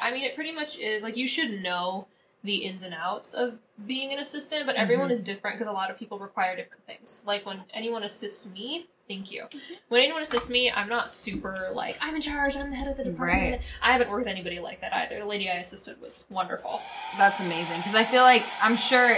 [0.00, 2.06] I mean, it pretty much is like you should know
[2.42, 5.90] the ins and outs of being an assistant, but everyone is different because a lot
[5.90, 7.22] of people require different things.
[7.26, 9.44] Like when anyone assists me, thank you.
[9.88, 12.56] When anyone assists me, I'm not super like I'm in charge.
[12.56, 13.52] I'm the head of the department.
[13.52, 13.60] Right.
[13.82, 15.18] I haven't worked with anybody like that either.
[15.18, 16.80] The lady I assisted was wonderful.
[17.18, 19.16] That's amazing because I feel like I'm sure.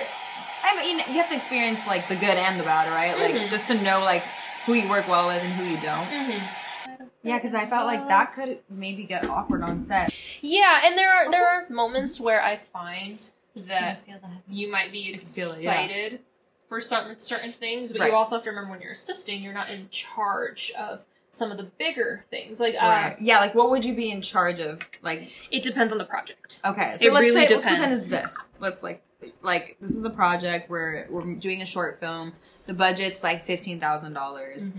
[0.64, 3.18] I mean, you have to experience like the good and the bad, right?
[3.18, 3.50] Like Mhm.
[3.50, 4.22] just to know like
[4.66, 6.06] who you work well with and who you don't.
[6.06, 7.04] Mm-hmm.
[7.22, 10.14] Yeah, because I felt like that could maybe get awkward on set.
[10.40, 13.20] Yeah, and there are there are moments where I find
[13.54, 14.00] that
[14.48, 15.72] you might be feel it, yeah.
[15.72, 16.20] excited
[16.68, 18.10] for certain certain things, but Right.
[18.10, 21.56] you also have to remember when you're assisting, you're not in charge of some of
[21.58, 22.60] the bigger things.
[22.60, 23.16] Like, uh, Right.
[23.20, 24.80] Yeah, like what would you be in charge of?
[25.02, 26.60] Like, it depends on the project.
[26.64, 28.48] okay, so It let's really say let's pretend it's this.
[28.60, 29.02] Let's like
[29.42, 32.34] like this is the project where we're doing a short film.
[32.66, 34.70] The budget's like fifteen thousand dollars,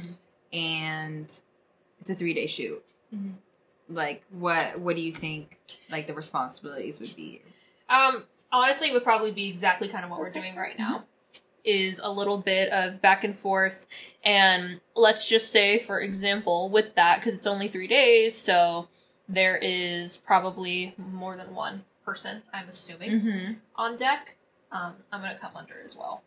[0.53, 1.25] and
[1.99, 2.83] it's a three day shoot.
[3.13, 3.33] Mhm.
[3.89, 5.57] Like, what what do you think?
[5.89, 7.41] Like the responsibilities would be?
[7.89, 11.05] Um, honestly, it would probably be exactly kind of what we're doing right now.
[11.69, 13.85] Is a little bit of back and forth,
[14.23, 18.87] and let's just say, for example, with that, because it's only three days, so
[19.27, 22.41] there is probably more than one person.
[22.51, 23.11] I'm assuming.
[23.11, 23.53] Mm-hmm.
[23.75, 24.37] on deck,
[24.71, 26.23] um, I'm going to come under as well.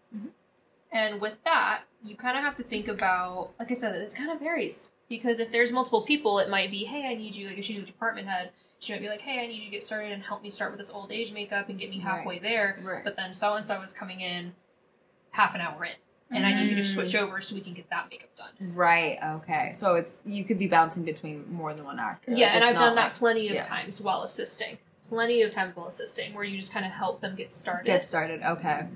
[0.93, 4.31] And with that, you kind of have to think about, like I said, it kind
[4.31, 4.93] of varies.
[5.09, 7.83] Because if there's multiple people, it might be, hey, I need you, like if she's
[7.83, 10.23] a department head, she might be like, hey, I need you to get started and
[10.23, 12.79] help me start with this old age makeup and get me halfway there.
[12.83, 13.05] Right.
[13.05, 14.53] But then so and so is coming in
[15.33, 15.92] half an hour in.
[16.35, 18.73] And I need you to switch over so we can get that makeup done.
[18.75, 19.18] Right.
[19.23, 19.73] Okay.
[19.75, 22.33] So it's you could be bouncing between more than one actor.
[22.33, 23.64] Yeah, Like, and I've done that plenty of yeah.
[23.64, 24.79] times while assisting.
[25.11, 27.85] Plenty of times while assisting, where you just kind of help them get started.
[27.85, 28.42] Get started.
[28.42, 28.87] Okay.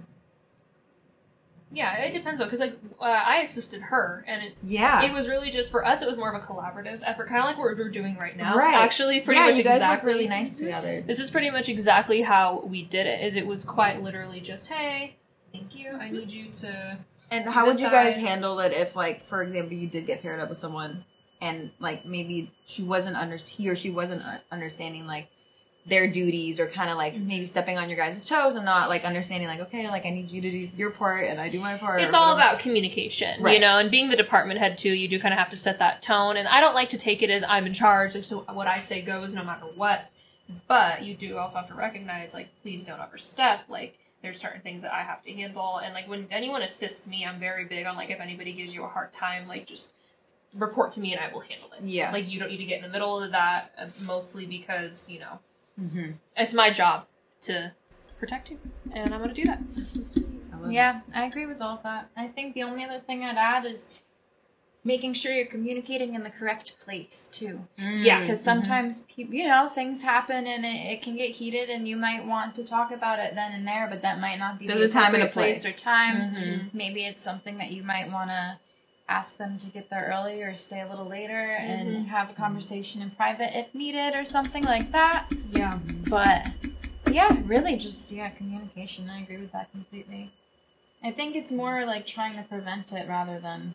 [1.73, 5.03] Yeah, it depends though, because like uh, I assisted her, and it, Yeah.
[5.03, 6.01] it was really just for us.
[6.01, 8.57] It was more of a collaborative effort, kind of like what we're doing right now.
[8.57, 8.77] Right.
[8.77, 10.09] Actually, pretty yeah, much you guys exactly.
[10.09, 11.03] work really nice together.
[11.07, 13.23] This is pretty much exactly how we did it.
[13.23, 15.17] Is it was quite literally just, hey,
[15.59, 15.93] thank you.
[15.93, 16.99] I need you to.
[17.31, 20.23] And how would you guys decide- handle it if, like, for example, you did get
[20.23, 21.05] paired up with someone,
[21.43, 25.29] and like maybe she wasn't under he or she wasn't uh, understanding like
[25.85, 27.29] their duties or kind of like Mm-hmm.
[27.29, 30.31] maybe stepping on your guys' toes and not like understanding like okay like I need
[30.33, 32.01] you to do your part and I do my part.
[32.01, 32.49] It's all whatever.
[32.53, 34.93] about communication, you know, and being the department head too.
[34.93, 37.23] You do kind of have to set that tone, and I don't like to take
[37.23, 40.07] it as I'm in charge, like so what I say goes no matter what.
[40.69, 43.63] But you do also have to recognize, like, please don't overstep.
[43.69, 47.25] Like, there's certain things that I have to handle, and like when anyone assists me,
[47.25, 49.93] I'm very big on like if anybody gives you a hard time, like just
[50.53, 51.85] report to me and I will handle it.
[51.85, 52.11] Yeah.
[52.11, 55.21] Like you don't need to get in the middle of that, uh, mostly because you
[55.21, 55.39] know
[55.81, 56.15] Mhm.
[56.37, 57.07] it's my job
[57.43, 57.73] to
[58.19, 58.59] protect you,
[58.93, 59.61] and I'm gonna do that.
[60.53, 62.09] I love Yeah, I agree with all of that.
[62.17, 64.03] I think the only other thing I'd add is
[64.87, 67.67] making sure you're communicating in the correct place too.
[67.79, 68.05] Mm.
[68.05, 68.21] Yeah.
[68.21, 71.97] Because sometimes, peop you know, things happen and it, it can get heated, and you
[71.97, 74.79] might want to talk about it then and there, but that might not be There's
[74.79, 75.75] the a time and a place place.
[75.75, 76.35] or time.
[76.35, 76.73] Mhm.
[76.73, 78.59] Maybe it's something that you might want to
[79.09, 82.07] ask them to get there early or stay a little later and Mhm.
[82.09, 85.33] have a conversation in private if needed or something like that.
[85.53, 85.79] Yeah.
[86.09, 86.47] But
[87.11, 89.11] yeah, really just yeah, communication.
[89.11, 90.33] I agree with that completely.
[91.03, 93.75] I think it's more like trying to prevent it rather than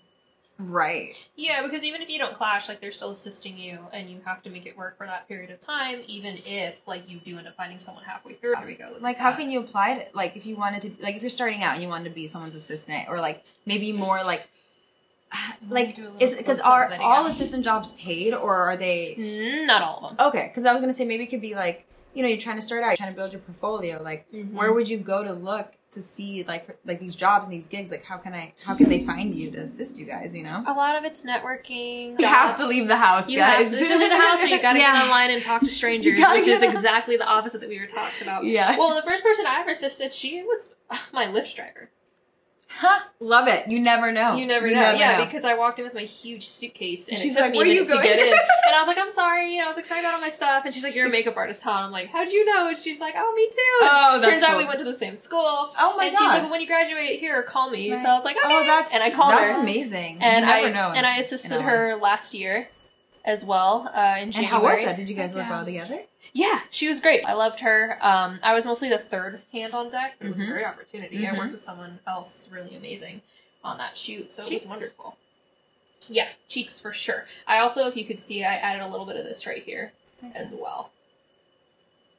[0.69, 1.13] Right.
[1.35, 4.43] Yeah, because even if you don't clash, like they're still assisting you, and you have
[4.43, 6.01] to make it work for that period of time.
[6.07, 8.55] Even if like you do end up finding someone halfway through.
[8.55, 8.93] There we go.
[8.99, 9.39] Like, how that.
[9.39, 10.13] can you apply it?
[10.13, 12.27] Like, if you wanted to, like, if you're starting out and you wanted to be
[12.27, 14.47] someone's assistant, or like maybe more like,
[15.69, 19.15] like, do a little is because are all assistant jobs paid, or are they?
[19.17, 20.27] Mm, Not all of them.
[20.27, 22.57] Okay, because I was gonna say maybe it could be like, you know, you're trying
[22.57, 24.01] to start out, you're trying to build your portfolio.
[24.01, 24.53] Like, Mhm.
[24.53, 27.67] where would you go to look to see like for, like these jobs and these
[27.67, 27.91] gigs?
[27.91, 28.53] Like, how can I?
[28.65, 30.33] How can they find you to assist you guys?
[30.35, 32.19] You know, A lot of it's networking.
[32.19, 33.71] you have to leave the house, You guys.
[33.77, 34.93] have to leave the house, or you gotta Yeah.
[34.93, 38.23] get online and talk to strangers, which is exactly the opposite that we were talking
[38.27, 38.43] about.
[38.45, 38.77] Yeah.
[38.77, 40.73] Well, the first person I ever assisted, she was
[41.13, 41.89] my Lyft driver.
[42.79, 42.99] Huh?
[43.19, 43.67] Love it.
[43.67, 44.35] You never know.
[44.35, 44.73] You never know.
[44.73, 47.57] yeah, because I walked in with my huge suitcase and She's it took like, me
[47.59, 48.33] "Where a you minute to going?" get in.
[48.67, 49.57] And I was like, I'm sorry.
[49.57, 50.63] And I was like, sorry about all my stuff.
[50.63, 51.71] And she's like, you're a makeup artist, huh?
[51.71, 52.69] And I'm like, how'd you know?
[52.69, 53.57] And she's like, oh, me too.
[53.81, 55.39] Oh, that's Turns out we went to the same school.
[55.77, 56.07] Oh my god.
[56.07, 56.19] and god.
[56.19, 57.91] she's like, well, when you graduate here, call me.
[57.91, 58.01] Right.
[58.01, 58.55] So I was like, oh, okay.
[58.55, 59.59] oh, that's and I called that's her.
[59.59, 60.19] amazing.
[60.21, 60.93] And you never I know.
[60.95, 62.69] and I assisted her last year
[63.25, 64.45] as well uh, in And January.
[64.47, 64.95] how was that?
[64.97, 65.49] Did you guys work Yeah.
[65.57, 66.01] well together?
[66.33, 67.23] Yeah, she was great.
[67.25, 67.97] I loved her.
[68.01, 70.49] Um, I was mostly the third hand on deck, but it was a Mhm.
[70.51, 71.27] great opportunity.
[71.27, 71.37] I Mhm.
[71.37, 73.21] worked with someone else really amazing
[73.63, 75.17] on that shoot, so it was wonderful.
[76.07, 77.25] Yeah, cheeks for sure.
[77.47, 79.91] I also, if you could see, I added a little bit of this right here
[80.35, 80.91] as well.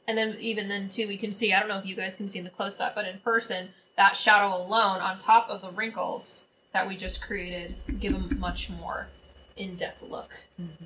[0.06, 1.52] And then even then too, we can see.
[1.52, 3.72] I don't know if you guys can see in the close up, but in person,
[3.96, 8.68] that shadow alone on top of the wrinkles that we just created give them much
[8.70, 9.08] more
[9.56, 10.30] in depth look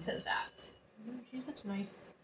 [0.02, 0.70] to that.
[1.30, 2.14] She has such nice,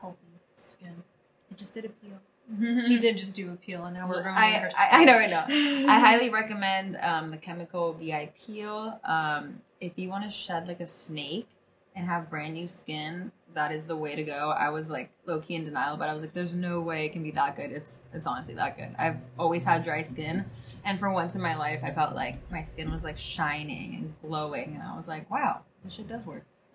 [0.00, 0.18] healthy
[0.54, 1.02] skin.
[1.50, 2.20] It just did appeal.
[2.86, 5.14] She did just do a peel, and now we're going I, her I, I know,
[5.16, 5.44] I know.
[5.48, 9.00] I highly recommend um, the Chemical VI Peel.
[9.04, 11.48] Um, if you want to shed like a snake
[11.94, 14.50] and have brand new skin, that is the way to go.
[14.50, 17.12] I was like low key in denial, but I was like, "There's no way it
[17.12, 18.94] can be that good." It's it's honestly that good.
[18.98, 20.44] I've always had dry skin,
[20.84, 24.14] and for once in my life, I felt like my skin was like shining and
[24.22, 26.44] glowing, and I was like, "Wow, this shit does work."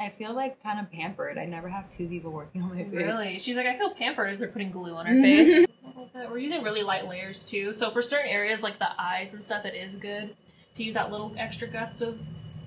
[0.00, 1.36] I feel like kind of pampered.
[1.36, 2.92] I never have two people working on my face.
[2.92, 3.38] Really?
[3.38, 5.66] She's like, I feel pampered as they're putting glue on her face.
[5.84, 6.30] A little bit.
[6.30, 7.74] We're using really light layers too.
[7.74, 10.34] So for certain areas like the eyes and stuff, it is good
[10.74, 12.18] to use that little extra gust of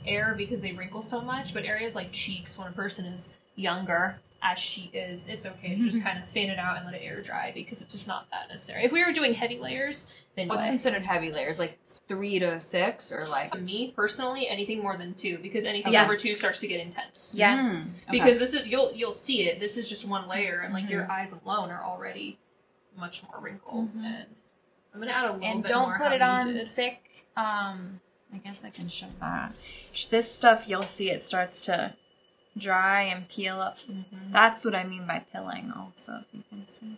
[0.06, 1.56] air because they wrinkle so much.
[1.56, 5.84] But areas like cheeks, when a person is younger, as she is, it's okay to
[5.84, 8.30] just kind of fan it out and let it air dry because it's just not
[8.32, 8.84] that necessary.
[8.84, 10.70] If we were doing heavy layers, then What's what?
[10.70, 11.58] considered heavy layers?
[11.60, 11.80] Like
[12.10, 16.06] three to six, or like me personally, anything more than two because anything Yes.
[16.06, 17.34] over two starts to get intense.
[17.38, 17.94] yes.
[17.94, 18.12] Mm, okay.
[18.12, 19.60] because this is you'll you'll see it.
[19.60, 22.38] This is just one layer, and like your eyes alone are already
[22.98, 23.94] much more wrinkled.
[23.96, 24.04] Mhm.
[24.06, 24.26] And
[24.94, 25.52] I'm gonna add a little bit more.
[25.54, 26.68] And bit don't more put it on did.
[26.68, 27.26] thick.
[27.38, 28.02] Um,
[28.34, 29.54] I guess I can show that.
[30.10, 31.94] This stuff, you'll see it starts to
[32.58, 33.78] dry and peel up.
[33.80, 34.32] Mhm.
[34.32, 35.72] That's what I mean by pilling.
[35.76, 36.98] Also, if you can see.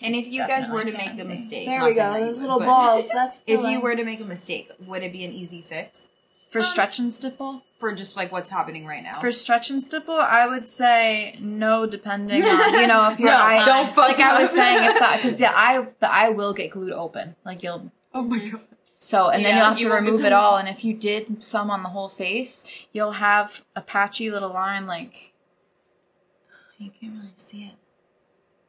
[0.00, 1.30] And if you guys were to make can't the see.
[1.30, 2.12] mistake, There we go.
[2.12, 3.08] Those would, little balls.
[3.10, 6.08] That's If you were to make a mistake, would it be an easy fix
[6.50, 7.62] for Um, stretch and stipple.
[7.78, 9.20] for just like what's happening right now?
[9.20, 13.36] For stretch and stipple, I would say no, depending on you know if your No,
[13.36, 13.64] eye.
[13.64, 16.70] don't fuck like I was saying, if that because yeah I the eye will get
[16.72, 17.34] glued open.
[17.44, 18.60] Like you'll oh my god!
[19.06, 20.56] So, and then Yeah, you'll have you to remove it all.
[20.56, 24.86] And if you did some on the whole face, you'll have a patchy little line
[24.86, 25.32] like.
[26.78, 27.74] You can't really see it.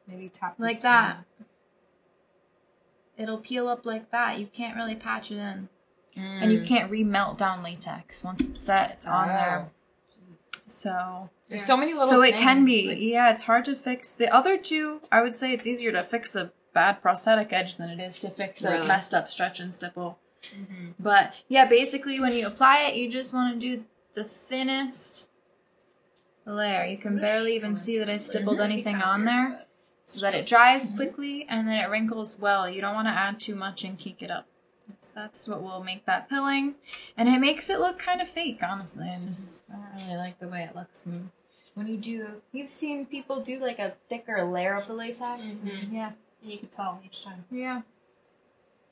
[0.06, 0.92] Maybe tap the Like screen.
[0.92, 1.24] that.
[3.16, 4.38] It'll peel up like that.
[4.38, 5.68] You can't really patch it in.
[6.16, 6.66] And you Mm.
[6.66, 8.22] can't remelt down latex.
[8.24, 9.66] Once it's set, it's on there.
[9.68, 10.36] Oh.
[10.66, 11.30] So.
[11.48, 12.08] There's so many little.
[12.08, 12.88] So it can be.
[12.88, 14.12] like- yeah, it's hard to fix.
[14.14, 17.90] The other two, I would say it's easier to fix a bad prosthetic edge than
[17.90, 20.18] it is to fix a messed up stretch and stipple.
[20.42, 20.94] Mhm.
[20.98, 25.28] But yeah, basically when you apply it, you just want to do the thinnest
[26.44, 26.84] layer.
[26.84, 29.64] You can barely even see that I stippled anything on there
[30.04, 32.68] so that it dries quickly and then it wrinkles well.
[32.68, 34.46] You don't want to add too much and kick it up.
[34.88, 36.76] That's, that's what will make that pilling.
[37.16, 39.06] And it makes it look kind of fake, honestly.
[39.08, 41.30] I just I don't really like the way it looks when,
[41.74, 42.40] when you do.
[42.52, 45.56] You've seen people do like a thicker layer of the latex.
[45.56, 45.92] Mhm.
[45.92, 46.12] Yeah.
[46.42, 47.44] And you could tell each time.
[47.50, 47.82] Yeah.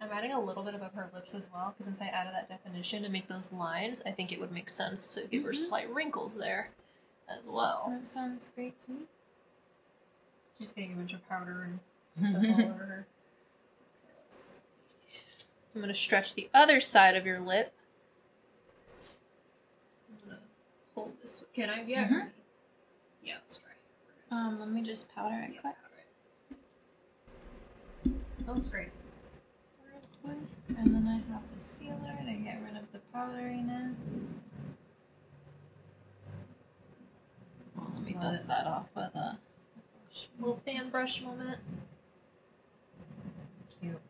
[0.00, 2.48] I'm adding a little bit above her lips as well because since I added that
[2.48, 5.56] definition to make those lines, I think it would make sense to give her Mhm.
[5.56, 6.70] slight wrinkles there
[7.28, 7.86] as well.
[7.90, 9.06] That sounds great to me.
[10.58, 11.80] She's getting a bunch of powder and
[12.18, 13.06] stuff all over her.
[13.96, 14.62] Okay, let's see.
[15.74, 17.72] I'm gonna stretch the other side of your lip.
[20.10, 20.40] I'm gonna
[20.94, 21.44] hold this.
[21.54, 21.82] Can I?
[21.84, 22.08] Yeah.
[22.08, 22.30] Mhm.
[23.22, 23.72] Yeah, let's try.
[24.30, 25.74] Um, let me just powder it quick.
[28.04, 28.90] That looks great.
[30.26, 30.78] With.
[30.78, 34.40] And then I have the sealer to get rid of the powderiness.
[37.76, 39.38] Well, let me dust that off with a
[40.38, 41.58] Little fan brush moment.
[43.80, 44.00] Cute.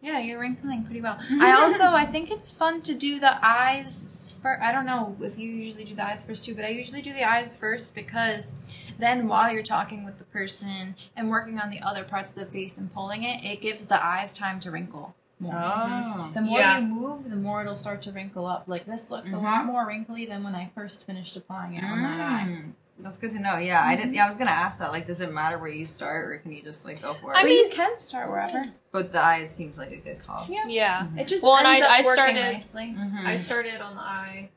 [0.00, 1.18] Yeah, you're wrinkling pretty well.
[1.40, 4.10] I also I think it's fun to do the eyes
[4.42, 7.02] for I don't know if you usually do the eyes first too, but I usually
[7.02, 8.54] do the eyes first because
[8.98, 12.46] then while you're talking with the person and working on the other parts of the
[12.46, 15.54] face and pulling it, it gives the eyes time to wrinkle more.
[15.56, 16.30] Oh.
[16.34, 16.78] The more Yeah.
[16.78, 18.64] you move, the more it'll start to wrinkle up.
[18.66, 19.66] Like this looks a lot mm-hmm.
[19.66, 22.48] more wrinkly than when I first finished applying it on that eye.
[22.48, 22.72] Mm.
[23.02, 23.56] That's good to know.
[23.58, 24.06] Yeah, I did.
[24.06, 24.14] Mm-hmm.
[24.14, 24.90] Yeah, I was gonna ask that.
[24.92, 27.36] Like, does it matter where you start, or can you just like go for it?
[27.36, 28.64] I I mean- mean, you can start wherever.
[28.92, 30.44] but the eyes seems like a good call.
[30.48, 30.66] Yeah.
[30.68, 30.98] Yeah.
[31.00, 31.18] Mm-hmm.
[31.18, 32.94] It just Well, and I- up I working started- nicely.
[32.96, 33.26] Mhm.
[33.26, 34.50] I started on the eye.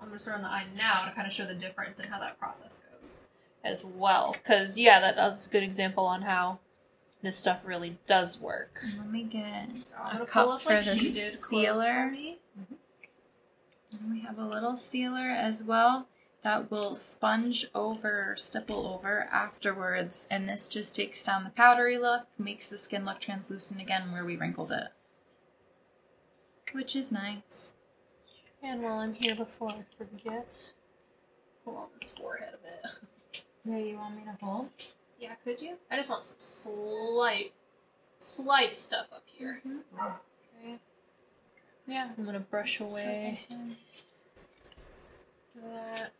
[0.00, 2.18] I'm gonna start on the eye now to kind of show the difference in how
[2.20, 3.22] that process goes
[3.64, 4.32] as well.
[4.32, 6.60] Because yeah, that, that's a good example on how
[7.20, 8.80] this stuff really does work.
[8.86, 8.98] Mm-hmm.
[9.00, 11.40] Let me get So I'm a gonna cup up for like the she did close
[11.40, 12.10] for sealer.
[12.10, 12.38] me.
[14.00, 16.06] And we have a little sealer as well
[16.48, 20.26] that will sponge over, stipple over afterwards.
[20.30, 24.24] And this just takes down the powdery look, makes the skin look translucent again where
[24.24, 24.88] we wrinkled it.
[26.72, 27.74] Which is nice.
[28.62, 30.72] And while I'm here, before I forget,
[31.66, 32.92] pull on this forehead a bit.
[33.64, 34.70] Yeah, you want me to hold?
[35.20, 35.76] Yeah, could you?
[35.90, 37.52] I just want some slight,
[38.16, 39.60] slight stuff up here.
[39.66, 40.00] Mm-hmm.
[40.00, 40.78] Okay.
[41.86, 42.08] Yeah.
[42.16, 43.40] I'm gonna brush away
[45.62, 46.12] that.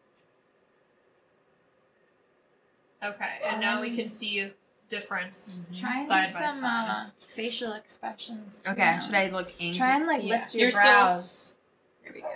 [3.05, 4.51] Okay, and now we can see a
[4.89, 5.61] difference.
[5.73, 6.89] Try and Side do by some side.
[6.89, 8.63] uh, facial expressions.
[8.63, 9.79] too Okay, should I look angry?
[9.79, 10.39] Try and like Yeah.
[10.41, 11.55] lift your You're still- brows.
[12.03, 12.29] There we go.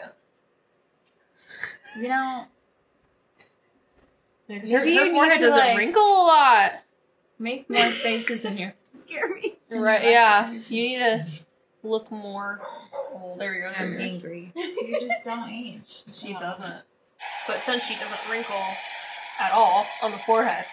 [2.00, 2.46] You know,
[4.48, 6.72] Maybe Maybe you her need to, doesn't like- wrinkle a lot.
[7.38, 8.74] make more faces in your.
[8.92, 9.54] scare me.
[9.70, 10.02] Right?
[10.04, 10.50] Yeah.
[10.52, 11.26] You need to
[11.82, 12.60] look more.
[13.14, 13.72] Oh, there we go.
[13.78, 14.52] I'm angry.
[14.54, 16.02] You just don't age.
[16.12, 16.38] She so.
[16.38, 16.82] doesn't.
[17.46, 18.62] But since she doesn't wrinkle
[19.42, 20.64] at all on the forehead,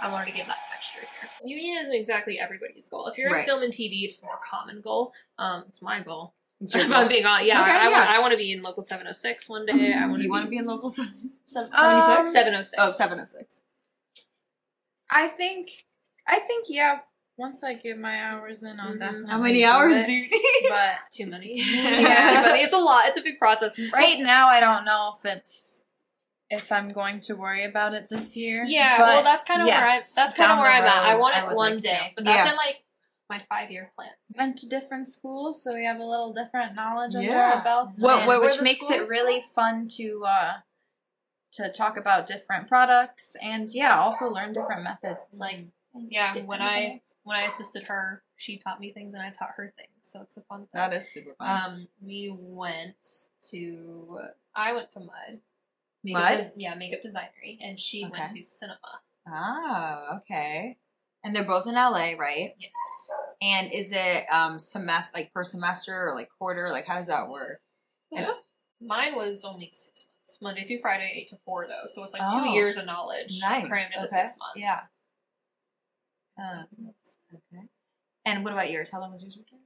[0.00, 1.30] I wanted to give that texture here.
[1.56, 3.06] Union isn't exactly everybody's goal.
[3.08, 5.12] If you're in film and TV, it's a more common goal.
[5.38, 6.34] Um, it's my goal.
[6.60, 7.98] It's your if I'm being honest, yeah, Okay, I, I yeah.
[7.98, 9.92] want I want to be in local 706 one day.
[9.94, 11.12] I want Do you want to be be in local seven-
[11.44, 12.74] seven- Um, 706.
[12.78, 13.60] Oh, 706.
[15.10, 15.68] I think,
[16.26, 17.00] I think, yeah.
[17.38, 18.98] Once I get my hours in, I'll Mhm.
[18.98, 19.30] definitely.
[19.30, 20.68] How many do hours it, do you need?
[20.68, 21.60] But Too many.
[21.60, 22.42] Yeah.
[22.42, 22.62] Too many.
[22.62, 23.06] It's a lot.
[23.06, 23.78] It's a big process.
[23.92, 25.84] right now, I don't know if it's
[26.52, 28.62] if I'm going to worry about it this year.
[28.64, 31.04] Yeah, but well, that's kind of where I that's kind of where I'm at.
[31.04, 31.88] I want it would one like to.
[31.88, 32.50] day, but that's Yeah.
[32.52, 32.84] in like
[33.30, 34.10] my five year plan.
[34.36, 37.54] went to different schools, so we have a little different knowledge under Yeah.
[37.56, 39.10] our belts, What- what which makes it schools?
[39.10, 40.52] really fun to uh,
[41.52, 45.26] to talk about different products and yeah, also learn different methods.
[45.30, 47.16] It's like Yeah, when I things.
[47.24, 49.90] when I assisted her, she taught me things and I taught her things.
[50.00, 50.68] So it's the fun thing.
[50.74, 51.48] That is super fun.
[51.64, 52.96] Um, we went
[53.50, 55.40] to I went to Mud.
[56.04, 56.36] Mud?
[56.38, 58.78] des- yeah, makeup Designory, and she went to cinema.
[59.28, 60.78] oh, okay.
[61.24, 62.54] And they're both in LA, right?
[62.58, 62.72] Yes.
[63.40, 66.70] And is it um semester like per semester or like quarter?
[66.70, 67.60] Like how does that work?
[68.10, 68.26] And-
[68.84, 71.86] Mine was only six months, Monday through Friday, eight to four though.
[71.86, 72.42] So it's like Oh.
[72.42, 74.56] two years of knowledge Nice, crammed into okay, six months.
[74.56, 74.80] yeah.
[76.36, 76.66] Um,
[77.32, 77.66] okay.
[78.24, 78.90] And what about yours?
[78.90, 79.36] How long was yours?
[79.38, 79.60] Richard?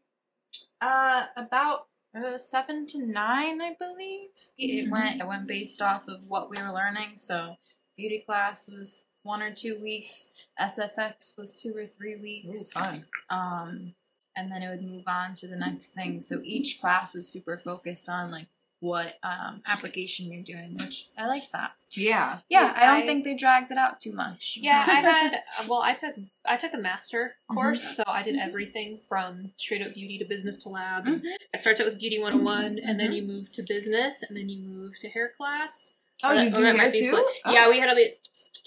[0.83, 4.31] Uh, about uh, seven to nine, I believe.
[4.57, 5.20] It went.
[5.20, 7.16] It went based off of what we were learning.
[7.16, 7.57] So,
[7.96, 10.31] beauty class was one or two weeks.
[10.61, 12.72] SFX was two or three Ooh, weeks.
[12.72, 13.05] fun.
[13.29, 13.94] Um,
[14.37, 16.20] and then it would move on to the next thing.
[16.20, 18.48] So each class was super focused on like
[18.80, 21.72] what um application you're doing, which I liked that.
[21.94, 22.40] Yeah.
[22.50, 24.58] Yeah, I don't I- think they dragged it out too much.
[24.60, 27.54] Yeah, I had well, I took I took a master Mm-hmm.
[27.54, 31.06] course, so I did everything from straight up beauty to business to lab.
[31.06, 31.22] Mhm.
[31.54, 33.16] I started with beauty 101 and then Mhm.
[33.16, 35.94] you move to business and then you move to hair class.
[36.22, 37.12] Oh, Or you do hair too?
[37.14, 37.52] Oh.
[37.52, 38.06] Yeah, we had about,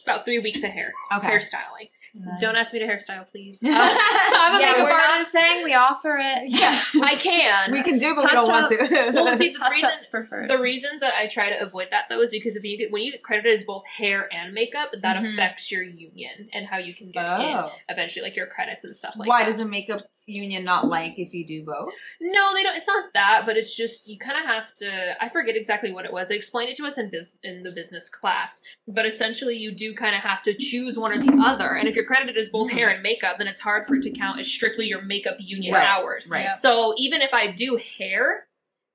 [0.03, 1.27] about three weeks of hair Okay.
[1.27, 1.89] hairstyling.
[2.13, 2.41] Nice.
[2.41, 3.63] Don't ask me to hairstyle, please.
[3.63, 6.49] Uh, I'm I'm a yeah, makeup we're not saying we offer it.
[6.49, 6.81] Yeah.
[7.03, 7.71] I can.
[7.71, 9.11] We can do, but we don't want to.
[9.13, 10.49] Well, see, the Touch reason preferred.
[10.49, 13.03] the reasons that I try to avoid that though is because if you get when
[13.03, 15.33] you get credited as both hair and makeup, that Mhm.
[15.33, 17.71] affects your union and how you can get in oh.
[17.89, 19.51] eventually, like your credits and stuff like Why that.
[19.51, 21.93] does a makeup union not like if you do both?
[22.21, 22.75] No, they don't.
[22.77, 25.23] It's not that, but it's just you kind of have to.
[25.23, 26.27] I forget exactly what it was.
[26.27, 29.93] They explained it to us in biz, in the business class, but essentially you do
[29.93, 31.75] kind of have to choose one or the other.
[31.75, 34.11] And if you're credited as both hair and makeup, then it's hard for it to
[34.11, 36.29] count as strictly your makeup union Right, hours.
[36.31, 36.55] Right.
[36.57, 38.47] So even if I do hair,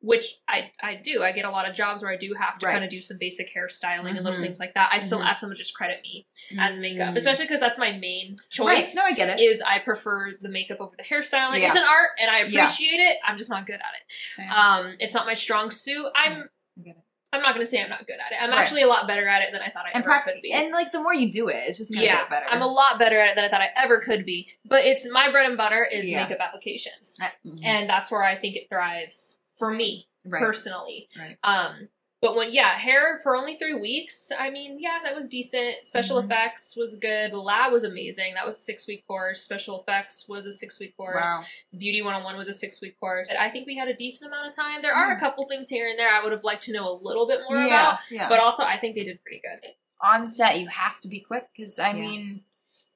[0.04, 1.22] which I I do.
[1.22, 2.72] I get a lot of jobs where I do have to Right.
[2.72, 4.42] kind of do some basic hairstyling and little Mhm.
[4.42, 4.90] things like that.
[4.92, 5.26] I still Mhm.
[5.26, 6.26] ask them to just credit me
[6.58, 7.16] as makeup, Mm.
[7.16, 8.50] especially because that's my main Right.
[8.50, 8.94] choice.
[8.94, 9.40] No, I get it.
[9.40, 11.60] Is I prefer the makeup over the hairstyling.
[11.60, 11.68] Yeah.
[11.68, 12.64] It's an art, and I Yeah.
[12.64, 13.18] appreciate it.
[13.24, 14.12] I'm just not good at it.
[14.36, 14.50] Same.
[14.50, 16.06] Um, it's not my strong suit.
[16.14, 16.50] I'm.
[16.78, 17.02] I get it.
[17.32, 18.36] I'm not going to say I'm not good at it.
[18.40, 18.60] I'm Right.
[18.60, 20.52] actually a lot better at it than I thought I And ever could be.
[20.52, 22.46] and like the more you do it, it's just gonna yeah, get better.
[22.48, 24.52] I'm a lot better at it than I thought I ever could be.
[24.64, 26.22] But it's my bread and butter is Yeah.
[26.22, 27.58] makeup applications, Mhm.
[27.64, 30.40] and that's where I think it thrives for me right.
[30.42, 31.08] personally.
[31.18, 31.36] Right.
[31.44, 31.88] Um,
[32.20, 34.30] but when yeah, hair for only three weeks.
[34.38, 35.86] I mean, yeah, that was decent.
[35.86, 36.24] Special Mhm.
[36.24, 37.32] effects was good.
[37.32, 38.32] The lab was amazing.
[38.32, 39.42] That was a six week course.
[39.42, 41.22] Special effects was a six week course.
[41.26, 41.44] Wow.
[41.76, 43.28] Beauty 101 was a six week course.
[43.38, 44.80] I think we had a decent amount of time.
[44.80, 45.20] There are a Mhm.
[45.20, 47.58] couple things here and there I would have liked to know a little bit more
[47.58, 47.66] Yeah.
[47.66, 48.28] about, Yeah.
[48.30, 49.72] but also I think they did pretty good.
[50.00, 51.92] on set you have to be quick because I Yeah.
[52.00, 52.44] mean,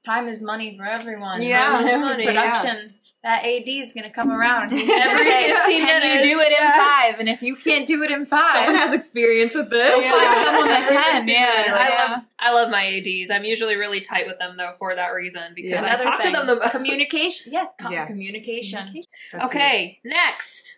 [0.04, 1.40] time is money for everyone.
[1.42, 1.64] Yeah.
[1.70, 2.90] Time is money, production.
[3.28, 4.70] That AD is gonna come around.
[4.72, 6.24] He's Every say, 15 minutes.
[6.24, 6.76] you do it in Yeah.
[7.10, 7.20] five?
[7.20, 10.02] And if you can't do it in five, Someone has experience with this.
[10.02, 11.26] You'll find someone that can.
[11.26, 12.12] 15 Yeah, I yeah.
[12.14, 13.30] love I love my ADs.
[13.30, 15.82] I'm usually really tight with them though for that reason because Yeah.
[15.82, 16.70] I Another talk thing, to them the most.
[16.72, 17.52] communication.
[17.52, 18.06] Yeah, com- Yeah.
[18.06, 19.02] communication.
[19.32, 20.77] That's Okay, next.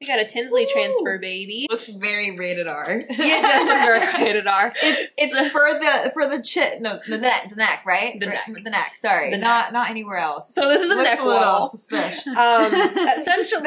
[0.00, 0.72] We got a Tinsley Woo.
[0.72, 1.66] transfer, baby.
[1.70, 3.00] Looks very rated R.
[3.10, 4.72] Yeah, just very rated R.
[4.82, 8.30] It's it's for the for the chit no the neck the neck right The Or-
[8.30, 8.48] neck.
[8.64, 10.54] the neck sorry The not not anywhere else.
[10.54, 11.68] So this is a Looks neck a little wall.
[11.68, 12.26] suspicious.
[12.26, 12.72] Um,
[13.18, 13.62] essentially,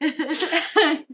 [0.00, 1.04] bye.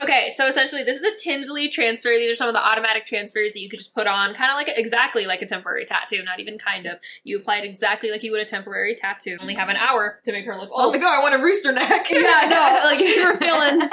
[0.00, 2.10] Okay, so essentially, this is a Tinsley transfer.
[2.10, 4.56] These are some of the automatic transfers that you could just put on, kind of
[4.56, 6.98] like exactly like a temporary tattoo, not even kind of.
[7.24, 9.36] You apply it exactly like you would a temporary tattoo.
[9.40, 10.94] Only have an hour to make her look oh old.
[10.94, 12.06] my god, I want a rooster neck.
[12.10, 13.88] yeah, no, like if you're feeling.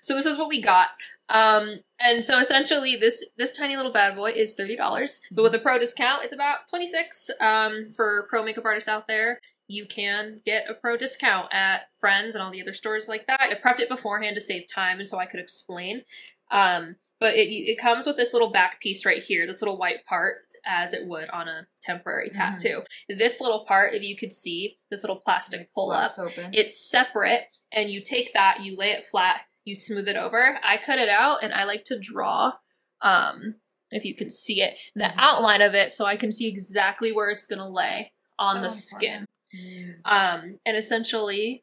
[0.00, 0.88] So this is what we got.
[1.28, 5.54] Um, and so essentially, this this tiny little bad boy is thirty dollars, but with
[5.54, 7.30] a pro discount, it's about twenty six.
[7.40, 12.34] Um, for pro makeup artists out there, you can get a pro discount at Frends
[12.34, 13.40] and all the other stores like that.
[13.40, 16.02] I prepped it beforehand to save time, and so I could explain.
[16.50, 20.04] Um, but it it comes with this little back piece right here, this little white
[20.04, 22.32] part, as it would on a temporary Mhm.
[22.34, 22.82] tattoo.
[23.08, 26.50] This little part, if you could see, this little plastic pull up, open.
[26.52, 30.76] it's separate and you take that you lay it flat you smooth it over i
[30.76, 32.52] cut it out and i like to draw
[33.00, 33.54] um
[33.90, 35.14] if you can see it the Mhm.
[35.16, 38.62] outline of it so i can see exactly where it's going to lay on So
[38.62, 39.94] the skin Mm.
[40.04, 41.62] um and essentially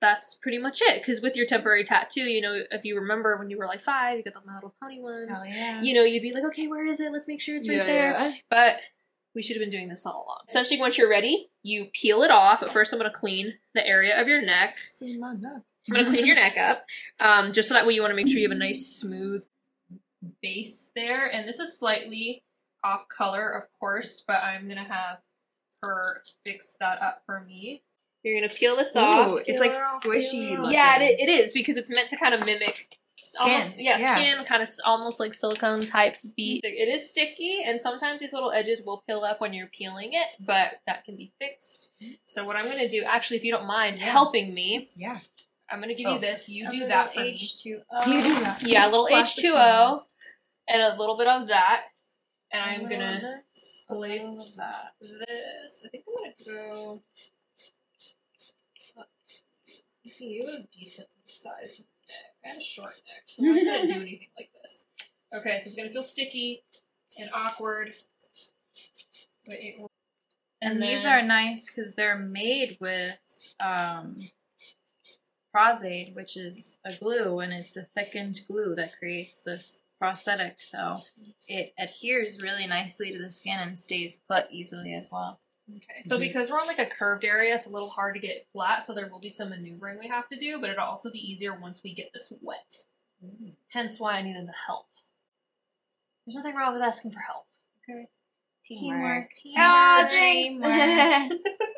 [0.00, 3.48] that's pretty much it because with your temporary tattoo you know if you remember when
[3.48, 5.80] you were like five you got the my little pony ones yeah.
[5.80, 7.84] you know you'd be like okay where is it let's make sure it's right Yeah,
[7.84, 8.32] there yeah.
[8.50, 8.76] but
[9.34, 12.30] we should have been doing this all along essentially once you're ready you peel it
[12.30, 14.76] off but first i'm going to clean the area of your neck
[15.88, 16.84] I'm gonna clean your neck up,
[17.20, 19.44] um, just so that way you want to make sure you have a nice smooth
[20.40, 21.26] base there.
[21.26, 22.44] And this is slightly
[22.84, 25.18] off color, of course, but I'm gonna have
[25.82, 27.82] her fix that up for me.
[28.22, 29.40] You're gonna peel this off.
[29.46, 30.56] It's like squishy.
[30.56, 30.72] looking.
[30.72, 34.14] Yeah, it, it is because it's meant to kind of mimic Skin, Almost, yeah, yeah.
[34.16, 36.62] skin, kind of almost like silicone type bead.
[36.64, 40.26] It is sticky, and sometimes these little edges will peel up when you're peeling it,
[40.40, 41.92] but that can be fixed.
[42.24, 44.06] So what I'm gonna do, actually, if you don't mind Yeah.
[44.06, 45.18] helping me, Yeah.
[45.70, 46.14] I'm gonna give Oh.
[46.14, 46.48] you this.
[46.48, 47.34] You A do that for me.
[47.34, 47.82] H2O.
[47.90, 48.62] Um, you do that.
[48.66, 50.02] Yeah, a little Plastic H2O
[50.68, 51.84] and a little bit of that.
[52.52, 54.92] And I'm gonna this, place that.
[55.00, 55.82] this.
[55.86, 57.02] I think I'm gonna go.
[60.04, 62.16] I see you have a decent size neck.
[62.44, 64.86] I have a short neck, so I'm not gonna do anything like this.
[65.34, 66.62] Okay, so it's gonna feel sticky
[67.18, 67.90] and awkward.
[69.46, 69.90] But it will.
[70.60, 73.18] And, these then- are nice because they're made with
[73.64, 74.14] um,
[75.52, 80.60] Pros-Aide, which is a glue, and it's a thickened glue that creates this prosthetic.
[80.60, 80.96] So
[81.46, 85.38] it adheres really nicely to the skin and stays put easily as well.
[85.76, 86.20] Okay, so Mhm.
[86.20, 88.84] because we're on like a curved area, it's a little hard to get it flat,
[88.84, 91.54] so there will be some maneuvering we have to do, but it'll also be easier
[91.54, 92.84] once we get this wet.
[93.68, 94.88] Hence why I needed the help.
[96.26, 97.46] There's nothing wrong with asking for help.
[97.88, 98.08] Okay.
[98.64, 99.30] Teamwork.
[99.34, 99.58] Teamwork.
[99.58, 100.58] Ah, Makes the jinx.
[100.58, 101.40] dream work.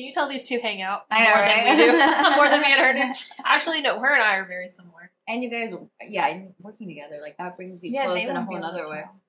[0.00, 1.64] Can you tell these two hang out I know, more right?
[1.64, 2.36] than we do?
[2.36, 3.20] more than me and her do.
[3.44, 5.10] Actually, no, her and I are very similar.
[5.28, 5.74] and you guys,
[6.08, 9.02] yeah, working together like that brings you Yeah, close in a whole to other way.
[9.04, 9.20] tell.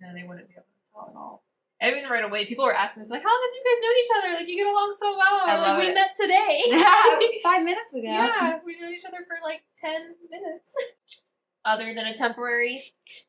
[0.00, 1.42] No, they wouldn't be able to tell at all.
[1.82, 4.10] I mean, right away, people were asking us like, "How have you guys known each
[4.18, 4.34] other?
[4.38, 5.94] Like, you get along so well." I We're love like, we it.
[5.94, 7.40] met today.
[7.42, 8.02] Five minutes ago.
[8.04, 11.24] Yeah, we knew each other for like 10 minutes.
[11.64, 12.80] Other than a temporary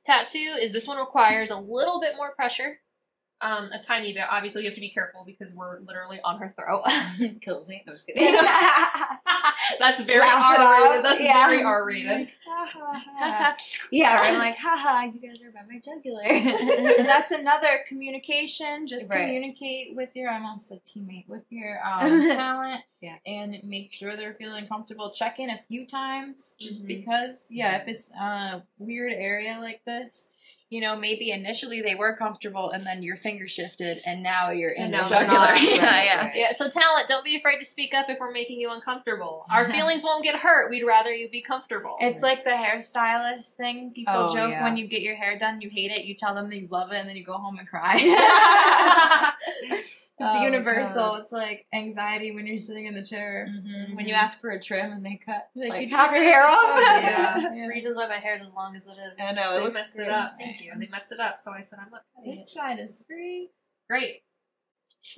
[0.05, 2.79] tattoo, is this one requires a little bit more pressure.
[3.41, 4.23] Um, a tiny bit.
[4.29, 6.83] Obviously, you have to be careful because we're literally on her throat.
[7.41, 7.81] Kills me.
[7.87, 8.33] No, just kidding.
[9.79, 11.05] That's very Laughs R-rated.
[11.05, 11.47] That's Yeah.
[11.47, 12.09] very R-rated.
[12.11, 13.57] Like, ha, ha, ha.
[13.91, 16.23] yeah, I'm like, haha, you guys are by my jugular.
[17.03, 18.87] that's another communication.
[18.87, 19.21] Just Right.
[19.21, 22.81] communicate with your, I almost said teammate, with your um, talent.
[23.01, 23.15] Yeah.
[23.25, 25.11] And make sure they're feeling comfortable.
[25.11, 26.87] Check in a few times just Mhm.
[26.87, 30.31] because, yeah, if it's a weird area like this,
[30.69, 34.69] you know, maybe initially they were comfortable and then your finger shifted and now you're
[34.69, 35.39] in And the now they're jugular.
[35.39, 35.61] not.
[35.63, 36.25] yeah, Right, yeah.
[36.27, 36.31] right.
[36.35, 39.45] Yeah, so talent, don't be afraid to speak up if we're making you uncomfortable.
[39.51, 40.69] Our feelings won't get hurt.
[40.69, 41.95] We'd rather you be comfortable.
[41.99, 43.91] It's like the hairstylist thing.
[43.95, 44.63] People Oh, joke yeah.
[44.63, 46.91] when you get your hair done, you hate it, you tell them that you love
[46.91, 47.99] it, and then you go home and cry.
[50.19, 50.95] it's Oh, universal.
[51.13, 51.21] God.
[51.21, 53.47] It's like anxiety when you're sitting in the chair.
[53.49, 53.95] Mhm.
[53.95, 56.23] When you ask for a trim and they cut Like, like, you half took your
[56.23, 56.57] hair off?
[56.57, 56.79] off.
[57.03, 57.39] Yeah.
[57.55, 57.65] Yeah.
[57.67, 59.13] Reasons why my hair's as long as it is.
[59.19, 60.07] I know, it they looks messed great.
[60.07, 60.35] it up.
[60.37, 60.71] Thank you.
[60.77, 62.49] They messed it up, so I said I'm not cutting This it.
[62.51, 63.49] side is free.
[63.89, 64.23] Great.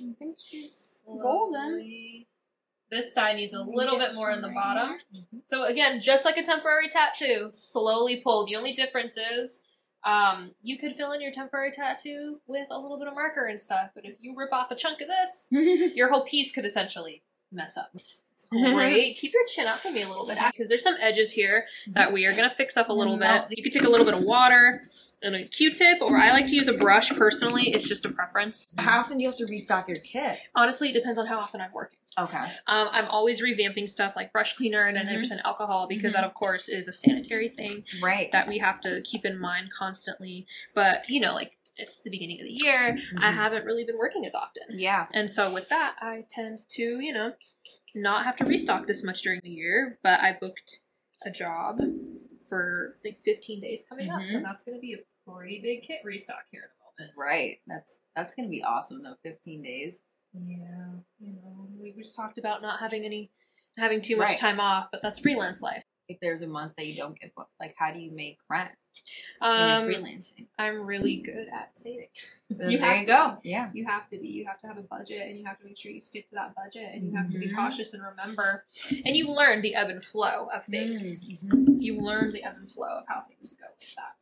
[0.00, 2.24] I think she's golden.
[2.90, 4.90] This side needs a Let little bit more in the bottom.
[4.92, 5.00] right
[5.32, 5.40] here.
[5.46, 8.46] So again, just like a temporary tattoo, slowly pull.
[8.46, 9.64] The only difference is
[10.04, 13.58] um, you could fill in your temporary tattoo with a little bit of marker and
[13.58, 15.48] stuff, but if you rip off a chunk of this,
[15.94, 17.22] your whole piece could essentially
[17.52, 17.90] mess up.
[17.94, 19.16] It's great.
[19.16, 22.12] Keep your chin up for me a little bit because there's some edges here that
[22.12, 23.44] we are going to fix up a little bit.
[23.50, 24.82] You could take a little bit of water
[25.22, 27.70] and a Q-tip, or I like to use a brush personally.
[27.70, 28.74] It's just a preference.
[28.78, 30.38] How often do you have to restock your kit?
[30.54, 31.98] Honestly, it depends on how often I'm working.
[32.18, 32.44] Okay.
[32.66, 36.68] Um, I'm always revamping stuff like brush cleaner and 90% alcohol because that, of course,
[36.68, 38.30] is a sanitary thing Right.
[38.32, 40.46] that we have to keep in mind constantly.
[40.74, 43.34] But, you know, like it's the beginning of the year, I Mhm.
[43.34, 44.64] haven't really been working as often.
[44.78, 45.06] Yeah.
[45.14, 47.32] And so with that, I tend to, you know,
[47.94, 50.80] not have to restock this much during the year, but I booked
[51.24, 51.80] a job
[52.46, 54.26] for like 15 days coming up.
[54.26, 54.42] So Mhm.
[54.42, 57.16] that's going to be a pretty big kit restock here in a moment.
[57.16, 57.58] Right.
[57.66, 59.16] That's that's gonna be awesome though.
[59.22, 60.02] Fifteen days.
[60.34, 60.86] Yeah,
[61.20, 63.30] you know, we just talked about not having any,
[63.76, 64.38] having too much Right.
[64.38, 65.84] time off, but that's freelance life.
[66.08, 68.72] If there's a month that you don't get booked, like how do you make rent
[69.42, 70.46] Um, freelancing?
[70.58, 72.08] I'm really good at saving.
[72.50, 73.38] You there have you to go.
[73.44, 73.70] Yeah.
[73.72, 74.28] You have to be.
[74.28, 76.34] You have to have a budget, and you have to make sure you stick to
[76.34, 77.54] that budget, and you have to be Mhm.
[77.56, 78.64] cautious and remember.
[79.06, 81.42] And you learn the ebb and flow of things.
[81.42, 81.82] Mhm.
[81.82, 84.16] You learn the ebb and flow of how things go with that.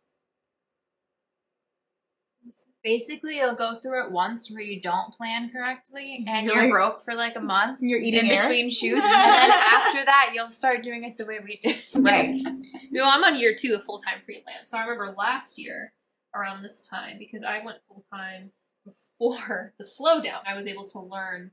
[2.82, 7.02] Basically, you'll go through it once where you don't plan correctly and You're you're, broke
[7.02, 8.42] for like a month You're eating in air?
[8.42, 9.00] between shoots.
[9.00, 11.74] and then after that, you'll start doing it the way we do.
[12.00, 12.36] Right.
[12.92, 14.70] You know, I'm on year two of full time freelance.
[14.72, 15.92] So I remember last year
[16.34, 18.50] around this time because I went full time
[18.84, 20.40] before the slowdown.
[20.46, 21.52] I was able to learn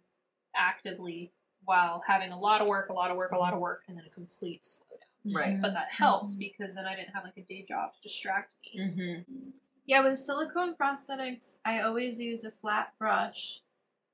[0.56, 1.32] actively
[1.64, 3.98] while having a lot of work, a lot of work, a lot of work, and
[3.98, 5.36] then a complete slowdown.
[5.36, 5.62] Right.
[5.62, 8.82] But that helped because then I didn't have like a day job to distract me.
[8.82, 9.50] Mm-hmm.
[9.88, 13.62] Yeah, with silicone prosthetics, I always use a flat brush.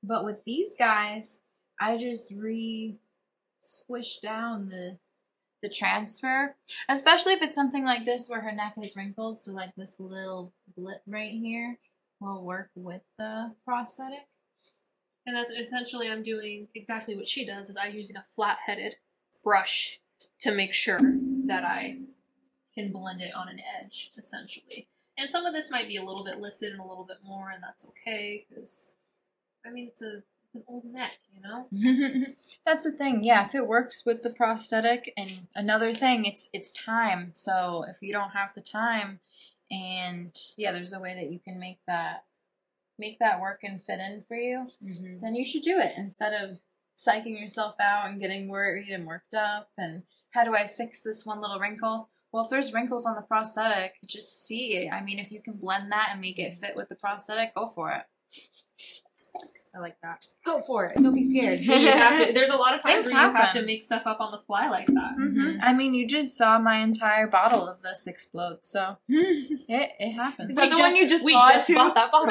[0.04, 1.40] But with these guys,
[1.80, 2.96] I just re
[3.58, 4.98] squish down the
[5.62, 6.54] the transfer.
[6.88, 10.52] Especially if it's something like this where her neck is wrinkled, so like this little
[10.76, 11.78] blip right here
[12.20, 14.28] will work with the prosthetic.
[15.26, 18.96] And that's essentially I'm doing exactly what she does is I'm using a flat headed
[19.42, 19.98] brush
[20.40, 21.00] to make sure
[21.46, 21.96] that I
[22.74, 24.86] can blend it on an edge, essentially.
[25.16, 27.50] And some of this might be a little bit lifted and a little bit more,
[27.50, 28.96] and that's okay because
[29.64, 30.22] I mean it's a
[30.54, 32.26] it's an old neck, you know.
[32.64, 33.24] That's the thing.
[33.24, 37.30] Yeah, if it works with the prosthetic and another thing, it's it's time.
[37.32, 39.20] So if you don't have the time
[39.70, 42.24] and yeah, there's a way that you can make that
[42.98, 45.20] make that work and fit in for you, mm-hmm.
[45.20, 46.58] then you should do it instead of
[46.96, 51.24] psyching yourself out and getting worried and worked up and how do I fix this
[51.24, 52.08] one little wrinkle?
[52.34, 54.90] Well, if there's wrinkles on the prosthetic, just see.
[54.90, 57.68] I mean, if you can blend that and make it fit with the prosthetic, go
[57.68, 58.02] for it.
[59.74, 60.26] I like that.
[60.44, 60.94] Go for it.
[61.02, 61.62] Don't be scared.
[61.62, 61.68] to,
[62.32, 64.38] there's a lot of times Things where you have to make stuff up on the
[64.46, 65.16] fly like that.
[65.18, 65.58] Mhm.
[65.62, 70.50] I mean, you just saw my entire bottle of this explode, so it it happens.
[70.50, 71.74] Is that We the one you just we bought just too?
[71.74, 72.28] bought that bottle.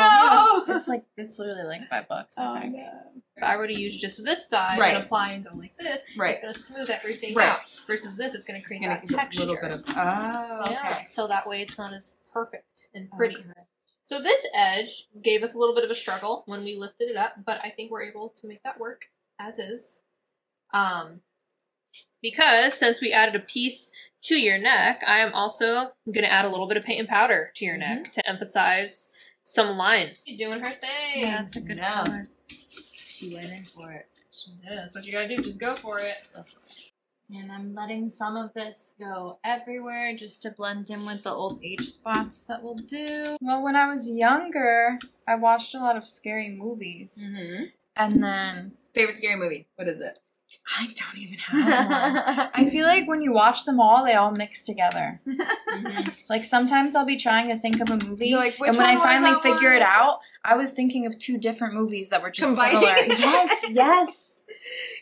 [0.68, 0.76] No.
[0.76, 2.38] It's like it's literally like five bucks.
[2.38, 2.78] I Oh, think.
[2.78, 2.90] no.
[3.36, 4.94] If I were to use just this side Right.
[4.96, 6.32] and apply and go like this, Right.
[6.36, 7.50] it's going to smooth everything Right.
[7.50, 7.62] out.
[7.88, 9.42] Versus this, it's going to create Gonna that texture.
[9.42, 10.74] a little bit of oh okay.
[10.74, 13.36] Yeah, so that way it's not as perfect and pretty.
[13.38, 13.50] Okay.
[14.04, 17.16] So this edge gave us a little bit of a struggle when we lifted it
[17.16, 19.06] up, but I think we're able to make that work
[19.40, 20.04] as is.
[20.74, 21.22] Um,
[22.22, 23.92] because since we added a piece
[24.24, 27.08] to your neck, I am also going to add a little bit of paint and
[27.08, 30.26] powder to your neck to emphasize some lines.
[30.28, 30.90] She's doing her thing.
[31.22, 31.84] Yeah, that's a good No.
[32.04, 32.28] color.
[33.08, 34.08] She went in for it.
[34.64, 35.42] Yeah, that's what you gotta do.
[35.42, 36.16] Just go for it.
[37.34, 41.60] And I'm letting some of this go everywhere just to blend in with the old
[41.64, 43.38] age spots that we'll do.
[43.42, 47.32] Well, when I was younger, I watched a lot of scary movies.
[47.34, 47.64] Mm-hmm.
[47.96, 49.68] And then Favorite scary movie?
[49.76, 50.20] What is it?
[50.80, 51.66] I don't even have
[52.36, 52.50] one.
[52.54, 55.20] I feel like when you watch them all, they all mix together.
[56.30, 59.40] Like sometimes I'll be trying to think of a movie, like, and when I finally
[59.42, 62.82] figure one?" it out, I was thinking of two different movies that were just Combining.
[62.82, 63.06] similar.
[63.20, 64.40] yes, yes.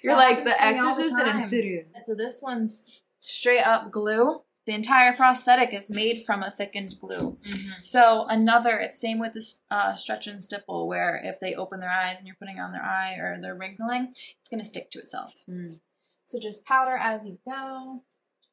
[0.03, 1.41] You're That like The happens to me all the Exorcist and.
[1.41, 1.85] Insidious.
[2.05, 4.41] So this one's straight up glue.
[4.67, 7.39] The entire prosthetic is made from a thickened glue.
[7.79, 11.89] So another, it's same with this uh, stretch and stipple, where if they open their
[11.89, 14.09] eyes and you're putting on their eye or they're wrinkling,
[14.39, 15.33] it's gonna stick to itself.
[15.49, 15.79] Mm.
[16.23, 18.03] So just powder as you go.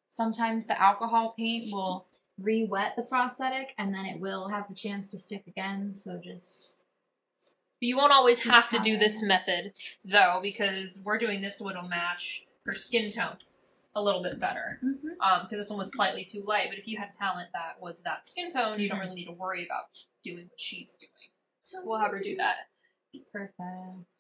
[0.08, 2.06] Sometimes the alcohol paint will
[2.40, 5.94] re-wet the prosthetic, and then it will have the chance to stick again.
[5.94, 6.84] So just
[7.80, 9.72] you won't always have to do this method
[10.04, 13.36] though, because we're doing this so it'll match her skin tone
[13.98, 14.78] a little bit better.
[15.20, 16.68] Um, because this one was slightly too light.
[16.70, 19.02] But if you had talent that was that skin tone, you don't Mhm.
[19.02, 19.84] really need to worry about
[20.22, 21.10] doing what she's doing.
[21.64, 22.56] So we'll have her do that.
[23.32, 23.58] perfect.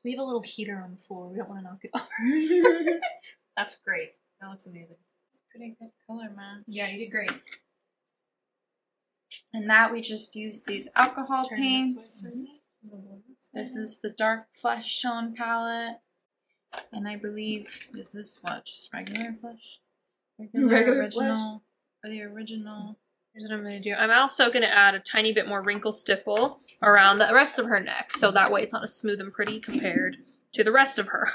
[0.04, 1.28] We have a little heater on the floor.
[1.28, 3.00] We don't want to knock it over.
[3.56, 4.10] That's great.
[4.40, 4.96] That looks amazing.
[5.28, 6.64] It's pretty good color, man.
[6.66, 7.30] Yeah, you did great.
[9.52, 12.22] And that we just use these alcohol Turn paints.
[12.22, 12.46] This, way
[12.90, 13.22] for me.
[13.54, 16.00] This is the dark flesh tone palette.
[16.92, 18.64] And I believe is this what?
[18.66, 19.80] Just regular flesh?
[20.38, 21.62] Regular, Regular original.
[22.04, 22.96] Or the original.
[23.34, 23.94] Here's what I'm going to do.
[23.94, 27.66] I'm also going to add a tiny bit more wrinkle stipple around the rest of
[27.66, 30.16] her neck, so that way it's not as smooth and pretty compared
[30.52, 31.28] to the rest of her.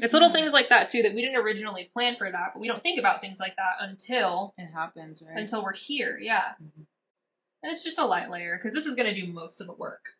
[0.00, 2.68] It's little things like that too that we didn't originally plan for that, but we
[2.68, 5.36] don't think about things like that until It happens, right?
[5.36, 6.16] until we're here.
[6.22, 6.86] Yeah, Mhm.
[7.64, 9.72] and it's just a light layer because this is going to do most of the
[9.72, 10.10] work.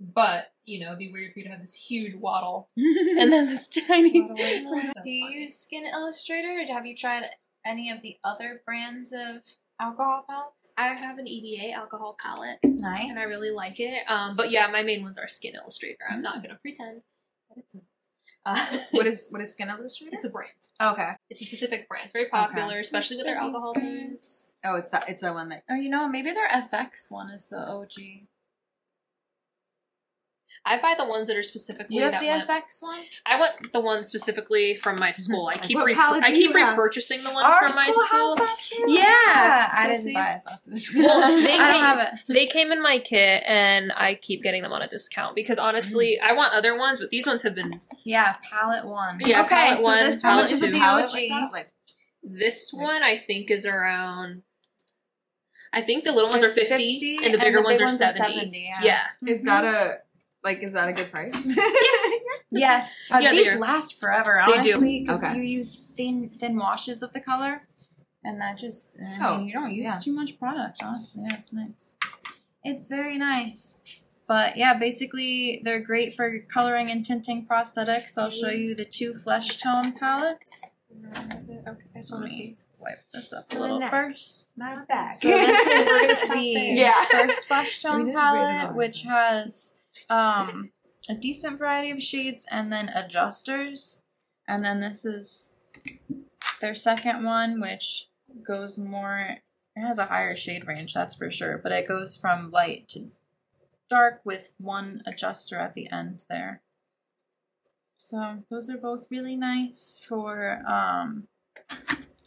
[0.00, 3.46] But you know, it'd be weird for you to have this huge wattle and then
[3.46, 4.10] this tiny.
[4.34, 7.24] Do you use Skin Illustrator or have you tried
[7.64, 9.42] any of the other brands of
[9.80, 10.74] alcohol palettes?
[10.76, 13.06] I have an EBA alcohol palette Nice.
[13.08, 14.08] and I really like it.
[14.10, 16.04] Um, but yeah, my main ones are Skin Illustrator.
[16.10, 17.02] I'm not gonna pretend
[17.50, 17.84] that it's not.
[18.46, 20.14] Uh, what is what is Skin Illustrator?
[20.14, 20.50] it's a brand.
[20.82, 21.12] okay.
[21.30, 22.04] It's a specific brand.
[22.06, 22.80] It's very popular, Okay.
[22.80, 24.56] especially with their alcohol these paints.
[24.64, 25.08] Oh, it's that.
[25.08, 25.62] It's the one that.
[25.70, 28.26] Oh, you know, what, maybe their FX one is the OG.
[30.66, 32.98] I buy the ones that are specifically You have that the went- FX one?
[33.26, 35.20] I want the ones specifically from my mm-hmm.
[35.20, 35.48] school.
[35.48, 38.36] I keep re- I keep repurchasing the ones Our from my school school.
[38.36, 38.84] has that too.
[38.88, 39.70] Yeah.
[39.72, 40.14] I So didn't see?
[40.14, 40.42] buy it.
[40.46, 40.94] off of this.
[40.94, 42.20] Well, they I don't came- have it.
[42.28, 46.16] They came in my kit, and I keep getting them on a discount because honestly,
[46.18, 46.30] mm-hmm.
[46.30, 47.80] I want other ones, but these ones have been.
[48.04, 49.20] Yeah, palette one.
[49.20, 50.70] Yeah, okay, palette so one, this palette one is two.
[50.70, 51.10] the OG.
[51.14, 51.52] like?
[51.52, 51.68] Like,
[52.22, 54.42] This one I think is around.
[55.74, 58.38] I think the little ones are fifty, 50, and the bigger big ones, are seventy.
[58.38, 58.80] 70, yeah.
[59.22, 59.30] yeah.
[59.32, 59.74] is that mm-hmm.
[59.74, 60.03] a
[60.44, 60.62] like?
[60.62, 61.58] Is that a good price?
[62.50, 63.02] Yes.
[63.10, 65.34] Uh, Yeah, these last forever, honestly, because Okay.
[65.36, 67.62] you use thin thin washes of the color,
[68.22, 69.98] and that just I Oh, mean, you don't use yeah.
[70.00, 70.80] too much product.
[70.80, 71.96] Honestly, yeah, it's nice.
[72.62, 73.78] It's very nice.
[74.28, 78.16] But yeah, basically they're great for coloring and tinting prosthetics.
[78.16, 80.74] I'll show you the two flesh tone palettes.
[81.16, 82.54] Okay, I just want to.
[82.78, 83.90] Wipe this up a little neck.
[83.90, 84.48] first.
[84.56, 85.14] My back.
[85.14, 86.74] So this We're is the.
[86.82, 87.04] Yeah.
[87.10, 89.80] first flesh I tone mean, this is rated palette, which has
[90.10, 90.70] um,
[91.08, 94.02] a decent variety of shades and then adjusters.
[94.46, 95.54] And then this is
[96.60, 98.08] their second one, which
[98.46, 99.38] goes more.
[99.76, 103.10] It has a higher shade range, that's for sure, but it goes from light to
[103.88, 106.62] dark with one adjuster at the end there.
[107.96, 111.28] So those are both really nice for um,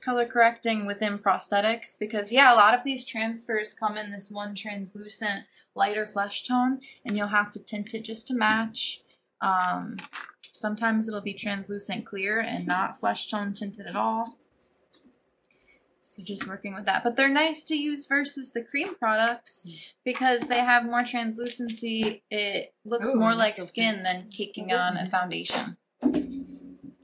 [0.07, 4.55] color correcting within prosthetics because yeah, a lot of these transfers come in this one
[4.55, 5.43] translucent
[5.75, 9.01] lighter flesh tone and you'll have to tint it just to match.
[9.41, 9.97] Um,
[10.53, 14.37] sometimes it'll be translucent clear and not flesh tone tinted at all.
[15.99, 17.03] So just working with that.
[17.03, 22.23] But they're nice to use versus the cream products because they have more translucency.
[22.31, 25.75] It looks Ooh, more like skin than caking on a foundation.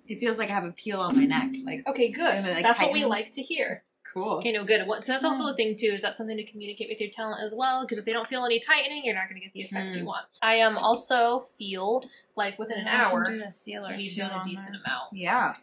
[0.08, 1.52] It feels like I have a peel on my neck.
[1.64, 2.34] Like Okay, good.
[2.36, 3.84] And it, like, That's what we like to hear.
[4.14, 4.34] cool.
[4.38, 4.86] Okay, no, good.
[4.88, 5.88] What- So that's also the thing too.
[5.88, 7.82] Is that something to communicate with your talent as well?
[7.84, 10.04] Because if they don't feel any tightening, you're not going to get the effect you
[10.04, 10.06] Mm.
[10.08, 10.26] want.
[10.42, 12.04] I um also feel
[12.36, 14.82] like within an I can hour do a sealer we've too done a decent there.
[14.86, 15.14] amount.
[15.14, 15.54] Yeah.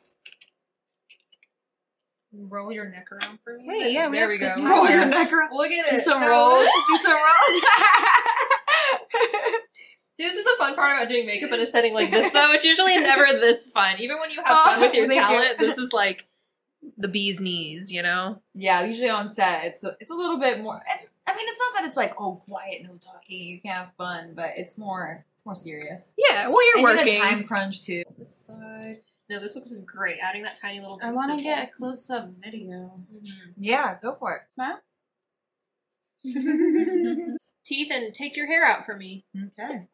[2.33, 3.65] Roll your neck around for me.
[3.67, 4.69] Wait, yeah, we there have we good go.
[4.69, 5.51] Roll your neck around.
[5.53, 5.99] Look at Do it.
[5.99, 6.29] Do some No.
[6.29, 6.69] rolls.
[6.89, 7.63] Do some rolls.
[10.21, 12.53] This is the fun part about doing makeup in a setting like this, though.
[12.53, 13.97] It's usually never this fun.
[14.01, 15.27] Even when you have fun Oh, with your thank you.
[15.27, 16.29] talent, this is like
[16.99, 18.41] the bee's knees, you know?
[18.55, 20.81] yeah, usually on set, it's a, it's a little bit more.
[21.27, 24.33] I mean, it's not that it's like oh quiet, no talking, you can have fun,
[24.35, 26.13] but it's more it's more serious.
[26.19, 27.15] Yeah, well, you're And working.
[27.17, 28.03] in a time crunch too.
[28.19, 28.99] This side.
[29.31, 30.17] No, this looks great.
[30.21, 30.99] Adding that tiny little.
[31.03, 33.01] I want to get a close up video.
[33.15, 33.53] Mhm.
[33.59, 34.53] Yeah, go for it.
[34.53, 34.81] Smile.
[37.65, 39.25] Teeth and take your hair out for me.
[39.59, 39.87] Okay.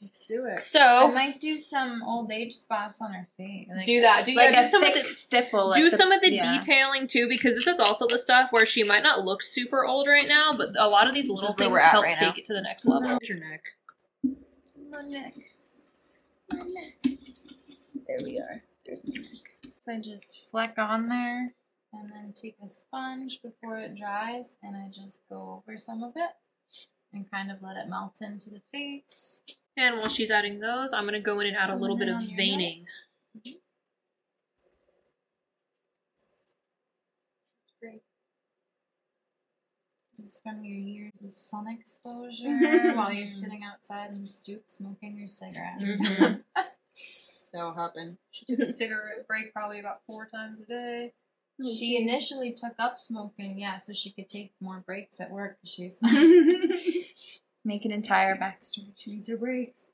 [0.00, 0.60] Let's do it.
[0.60, 3.68] So I might do some old age spots on her face.
[3.74, 4.24] Like, do that.
[4.24, 5.68] Do, like yeah, do some of the stipple.
[5.68, 6.58] like do the- some of the yeah.
[6.58, 10.06] detailing too, because this is also the stuff where she might not look super old
[10.06, 12.34] right now, but a lot of these little things help right take now.
[12.36, 13.18] it to the next level.
[13.22, 13.62] Your neck.
[14.90, 15.34] My neck.
[16.52, 16.94] My neck.
[18.06, 18.62] There we are.
[18.84, 19.72] There's my neck.
[19.78, 21.48] So I just fleck on there
[21.92, 26.12] and then take a sponge before it dries and I just go over some of
[26.16, 26.30] it
[27.12, 29.42] and kind of let it melt into the face.
[29.76, 32.16] And while she's adding those, I'm gonna go in and add a little bit of
[32.16, 32.84] on your veining.
[33.34, 33.56] That's
[37.80, 38.02] great.
[40.16, 44.62] This is from your years of sun exposure while you're sitting outside in the stoop
[44.66, 45.82] smoking your cigarettes.
[45.84, 46.42] Mhm.
[47.52, 48.18] That'll happen.
[48.30, 51.12] She took a cigarette break probably about four times a day.
[51.62, 55.56] She initially took up smoking, yeah, so she could take more breaks at work.
[55.64, 55.98] She's
[57.66, 58.92] make an entire backstory.
[58.96, 59.90] She needs her breaks.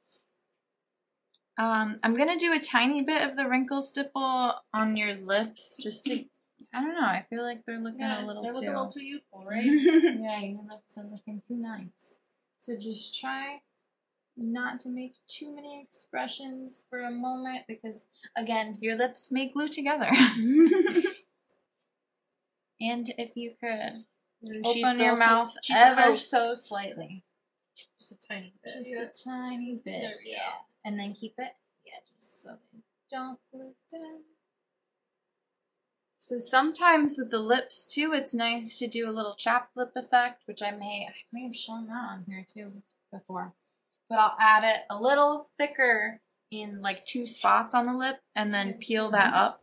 [1.59, 6.07] Um, I'm gonna do a tiny bit of the wrinkle stipple on your lips, just
[6.07, 6.25] to.
[6.75, 7.01] I don't know.
[7.07, 8.59] I feel like they're looking a little they're too.
[8.59, 9.65] looking a little too youthful, right?
[9.65, 12.21] yeah, your lips are looking too nice.
[12.57, 13.61] So just try
[14.37, 18.07] not to make too many expressions for a moment, because
[18.37, 20.09] again, your lips may glue together.
[22.81, 24.05] and if you could
[24.43, 26.31] And open your mouth ever host.
[26.31, 27.25] so slightly.
[27.99, 28.75] Just a tiny bit.
[28.75, 29.03] Just yeah.
[29.03, 30.03] a tiny bit.
[30.03, 30.37] There we go.
[30.37, 30.53] yeah.
[30.85, 31.53] And then keep it.
[31.85, 34.21] Yeah, just so they don't glue down.
[36.19, 40.43] So sometimes with the lips too, it's nice to do a little chapped lip effect,
[40.47, 43.53] which I may I may have shown that on here too before.
[44.09, 46.21] But I'll add it a little thicker
[46.51, 48.79] in like two spots on the lip and then mm-hmm.
[48.79, 49.63] peel that up.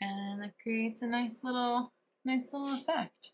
[0.00, 1.92] And it creates a nice little
[2.24, 3.30] nice little effect.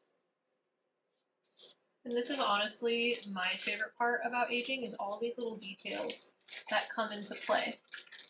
[2.09, 6.35] And this is honestly my favorite part about aging is all these little details
[6.71, 7.75] that come into play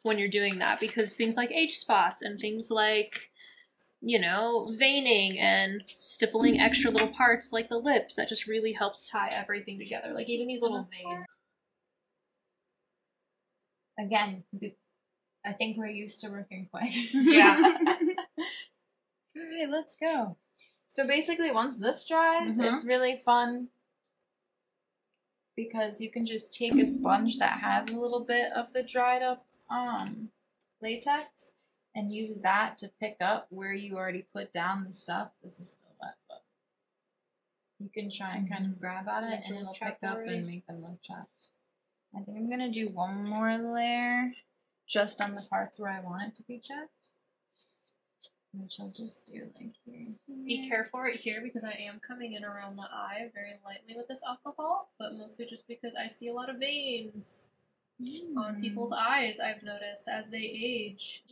[0.02, 3.30] when you're doing that because things like age spots and things like
[4.00, 9.08] you know veining and stippling extra little parts like the lips that just really helps
[9.08, 11.26] tie everything together like even these little veins
[13.98, 14.44] again,
[15.44, 16.90] I think we're used to working quick.
[17.12, 17.76] Yeah.
[19.36, 20.36] All right, let's go.
[20.88, 22.72] So basically, once this dries, Mhm.
[22.74, 23.70] it's really fun
[25.54, 29.22] because you can just take a sponge that has a little bit of the dried
[29.22, 30.32] up um,
[30.80, 31.54] latex
[31.94, 35.32] and use that to pick up where you already put down the stuff.
[35.42, 36.42] This is still wet, but
[37.78, 40.38] you can try and kind of grab at it and it'll pick up already.
[40.38, 41.50] and make them look chapped.
[42.16, 44.32] I think I'm gonna do one more layer
[44.86, 47.10] just on the parts where I want it to be chapped.
[48.60, 50.06] Which I'll just do like here.
[50.44, 54.08] be careful right here because i am coming in around the eye very lightly with
[54.08, 57.50] this alcohol but mostly just because i see a lot of veins
[58.36, 58.60] on hmm.
[58.60, 61.24] people's eyes, I've noticed as they age.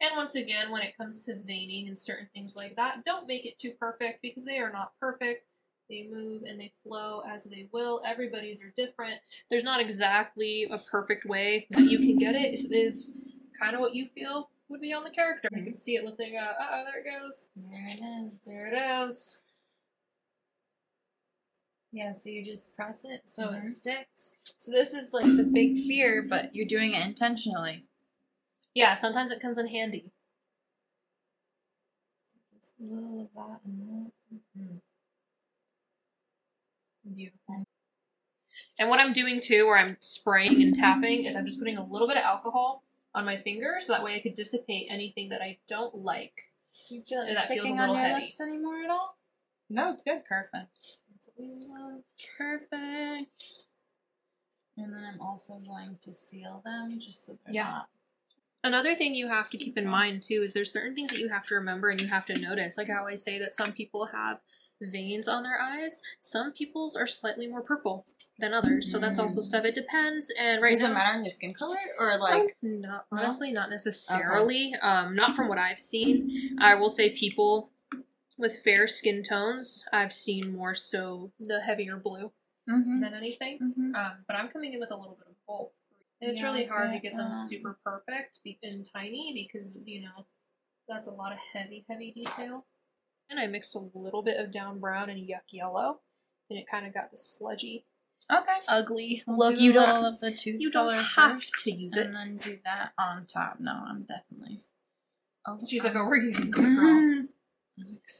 [0.00, 3.46] And once again, when it comes to veining and certain things like that, don't make
[3.46, 5.46] it too perfect because they are not perfect.
[5.88, 8.00] They move and they flow as they will.
[8.06, 9.20] Everybody's are different.
[9.50, 12.54] There's not exactly a perfect way that you can get it.
[12.54, 13.18] It is
[13.58, 15.48] kind of what you feel would be on the character.
[15.52, 16.54] You can see it lifting out.
[16.60, 17.50] Uh oh, there it goes.
[17.54, 18.44] There it is.
[18.44, 19.44] There it is.
[21.92, 23.62] Yeah, so you just press it so Mhm.
[23.64, 24.34] it sticks.
[24.56, 27.86] So this is like the big fear, but you're doing it intentionally.
[28.74, 30.10] Yeah, sometimes it comes in handy.
[32.52, 34.10] Just a little of that and
[34.56, 34.80] that.
[37.14, 37.66] Beautiful.
[38.78, 41.84] And what I'm doing too, where I'm spraying and tapping, is I'm just putting a
[41.84, 42.83] little bit of alcohol
[43.14, 46.50] on my finger so that way I could dissipate anything that I don't like.
[46.88, 48.24] Do you feel it That feels a sticking little on your heavy.
[48.24, 49.16] lips anymore at all?
[49.70, 50.24] No, it's good.
[50.24, 50.98] Perfect.
[51.12, 52.02] That's what we love.
[52.36, 53.66] Perfect.
[54.76, 57.70] And then I'm also going to seal them just so they're Yeah.
[57.70, 57.88] not.
[58.64, 61.28] Another thing you have to keep in mind too is there's certain things that you
[61.28, 62.76] have to remember and you have to notice.
[62.78, 64.40] Like I always say that some people have
[64.80, 66.02] veins on their eyes.
[66.20, 68.06] Some people's are slightly more purple
[68.38, 68.90] than others.
[68.90, 69.64] So that's also stuff.
[69.64, 70.32] It depends.
[70.38, 72.56] And right Does now, it matter on your skin color or like?
[72.64, 73.18] Um, not No?
[73.18, 74.74] honestly, not necessarily.
[74.82, 76.56] Um, not from what I've seen.
[76.60, 77.70] I will say people
[78.36, 82.32] with fair skin tones, I've seen more so the heavier blue
[82.68, 83.00] Mm-hmm.
[83.02, 83.58] than anything.
[83.62, 83.94] Mm-hmm.
[83.94, 85.68] Um, but I'm coming in with a little bit of both,
[86.22, 90.24] and it's Yeah, really hard to get them super perfect and tiny because you know
[90.88, 92.64] that's a lot of heavy, heavy detail.
[93.28, 96.00] And I mixed a little bit of down brown and yuck yellow,
[96.48, 97.84] and it kind of got the sludgy,
[98.32, 98.56] Okay.
[98.68, 99.60] ugly We'll look.
[99.60, 102.06] You don't little of the tooth you don't have to use it.
[102.06, 103.60] and then do that on top.
[103.60, 104.62] No, I'm definitely.
[105.46, 107.26] Oh, She's like, "Oh, we're using it, girl."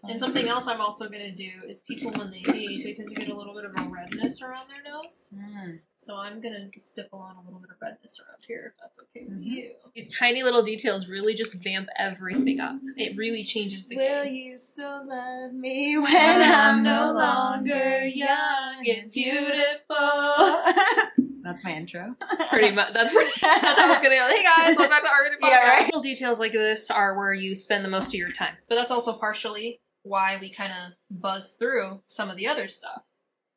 [0.08, 3.14] And something else I'm also gonna do is people when they age, they tend to
[3.14, 5.30] get a little bit of a redness around their nose.
[5.32, 5.78] Mm.
[5.96, 9.26] So I'm gonna stipple on a little bit of redness around here, if that's okay
[9.28, 9.44] with Mhm.
[9.46, 9.74] you.
[9.94, 12.80] These tiny little details really just vamp everything up.
[12.96, 14.34] It really changes the Will game.
[14.34, 19.94] you still love me when I'm no longer young and beautiful?
[21.44, 22.16] That's my intro.
[22.48, 22.94] Pretty much.
[22.94, 23.30] That's pretty.
[23.42, 24.28] That's how I was gonna go.
[24.28, 25.50] Hey guys, welcome back to Art Podcast.
[25.50, 25.84] Yeah, right.
[25.84, 28.90] Little details like this are where you spend the most of your time, but that's
[28.90, 33.02] also partially why we kind of buzz through some of the other stuff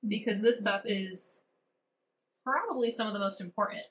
[0.06, 1.46] because this stuff is
[2.44, 3.86] probably some of the most important.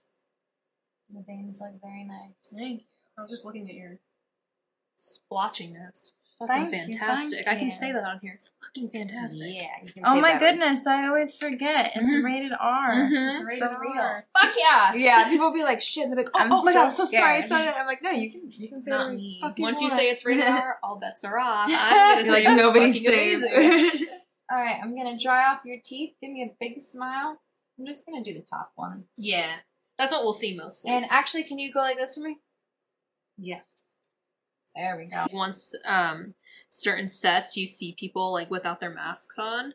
[1.10, 2.54] The veins look very nice.
[2.54, 2.86] Thank you.
[3.18, 3.98] I was just looking at your
[4.94, 5.74] splotching.
[6.38, 7.44] That's fucking Thank fantastic.
[7.44, 7.70] thank I can you.
[7.70, 8.32] say that on here.
[8.34, 9.54] It's fucking fantastic.
[9.54, 9.68] Yeah.
[9.82, 10.40] you can Oh my that.
[10.40, 11.92] goodness, I always forget.
[11.94, 12.24] It's Mhm.
[12.24, 12.92] rated R.
[12.94, 13.30] Mhm.
[13.34, 13.98] It's rated For real.
[14.02, 14.26] R.
[14.38, 14.92] Fuck yeah.
[14.92, 17.06] Yeah, people be like, shit, and they're like, oh, I'm oh my god, I'm so
[17.06, 17.64] so sorry, scared.
[17.64, 17.68] sorry.
[17.74, 19.38] I'm like, no, you can, you can say Not me.
[19.40, 19.98] fucking Once you want.
[19.98, 21.68] say it's rated R, all bets are off.
[21.72, 24.08] I'm gonna say like, it's nobody's fucking safe.
[24.48, 26.14] All right, I'm gonna dry off your teeth.
[26.20, 27.40] Give me a big smile.
[27.78, 29.06] I'm just gonna do the top ones.
[29.16, 29.50] Yeah,
[29.98, 30.92] that's what we'll see mostly.
[30.92, 32.38] And actually, can you go like this for me?
[33.38, 33.62] yes.
[34.76, 35.26] There we go.
[35.32, 36.34] once um
[36.70, 39.72] certain sets you see people like without their masks on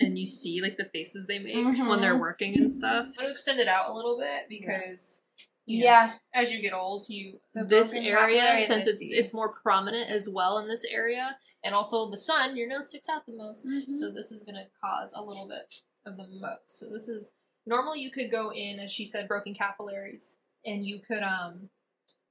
[0.00, 1.54] and you see like the faces they make
[1.88, 2.20] when they're Mhm.
[2.20, 3.06] working and stuff.
[3.08, 5.22] I'm gonna extend it out a little bit because
[5.64, 6.18] you know, Yeah.
[6.34, 10.58] as you get old, you The this area since it's it's more prominent as well
[10.58, 13.66] in this area, and also the sun, your nose sticks out the most.
[13.68, 13.92] Mhm.
[13.94, 15.72] So this is gonna cause a little bit
[16.04, 16.80] of the most.
[16.80, 17.34] So this is
[17.64, 21.70] normally you could go in, as she said, broken capillaries, and you could um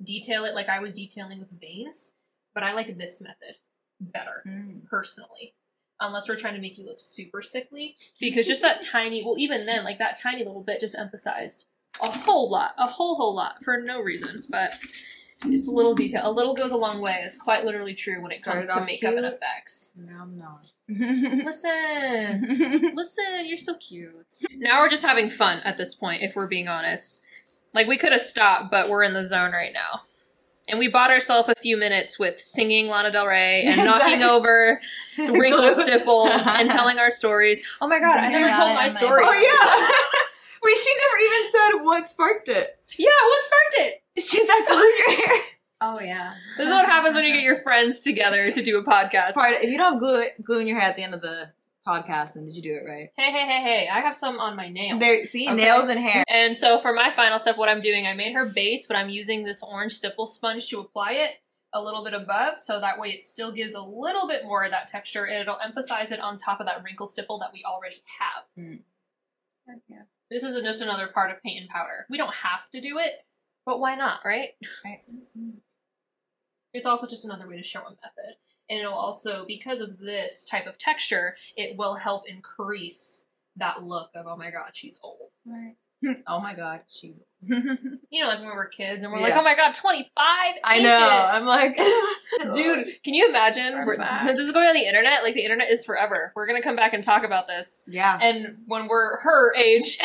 [0.03, 2.13] detail it like I was detailing with veins,
[2.53, 3.55] but I like this method
[3.99, 4.87] better Mm.
[4.87, 5.53] personally.
[5.99, 9.65] Unless we're trying to make you look super sickly, because just that tiny, well, even
[9.67, 11.67] then, like that tiny little bit just emphasized
[12.01, 14.41] a whole lot, a whole whole lot for no reason.
[14.49, 14.79] But
[15.45, 16.21] it's a little detail.
[16.27, 17.21] A little goes a long way.
[17.23, 19.93] Is quite literally true when it Started comes to makeup and effects.
[19.95, 20.65] No, I'm not.
[21.45, 24.17] Listen, listen, you're still cute.
[24.55, 27.23] Now we're just having fun at this point, if we're being honest.
[27.73, 30.01] Like we could have stopped, but we're in the zone right now.
[30.69, 34.79] And we bought ourselves a few minutes with singing Lana Del Rey and knocking over
[35.17, 37.65] the wrinkle stipple and telling our stories.
[37.81, 39.23] Oh my god, I never told my in my story.
[39.25, 39.87] Oh yeah.
[40.63, 42.79] Wait, she never even said what sparked it.
[42.97, 44.03] Yeah, what sparked it?
[44.23, 45.43] She's like, glue your hair.
[45.81, 46.33] Oh yeah.
[46.57, 49.29] This is what happens when you get your friends together to do a podcast.
[49.29, 49.55] It's part.
[49.55, 51.51] If you don't have glue glue in your hair at the end of the
[51.87, 53.09] podcast, and did you do it right?
[53.17, 53.89] Hey, hey, hey, hey!
[53.91, 54.99] I have some on my nails.
[54.99, 55.55] There, see, Okay.
[55.55, 56.23] nails and hair.
[56.27, 59.09] And so for my final step, what I'm doing, I made her base, but I'm
[59.09, 61.31] using this orange stipple sponge to apply it
[61.73, 64.71] a little bit above, so that way it still gives a little bit more of
[64.71, 68.03] that texture, and it'll emphasize it on top of that wrinkle stipple that we already
[68.19, 68.43] have.
[68.65, 68.79] Mm.
[69.87, 70.01] Yeah.
[70.29, 72.05] This is just another part of paint and powder.
[72.09, 73.11] We don't have to do it,
[73.65, 74.49] but why not, right?
[74.83, 74.99] Right.
[76.73, 78.35] It's also just another way to show a method.
[78.71, 83.25] And it'll also, because of this type of texture, it will help increase
[83.57, 85.31] that look of, oh my god, she's old.
[85.45, 85.75] Right.
[86.27, 87.19] oh my god, she's.
[88.13, 90.11] You know, like when we were kids and we're like, oh my god, 25?
[90.65, 90.89] I know.
[90.89, 91.77] it?" I'm like,
[92.53, 93.73] Dude, can you imagine?
[93.85, 93.95] We're,
[94.25, 95.23] this is going on the internet.
[95.23, 96.33] Like the internet is forever.
[96.35, 97.85] We're gonna come back and talk about this.
[97.87, 98.19] Yeah.
[98.21, 99.97] And when we're her age,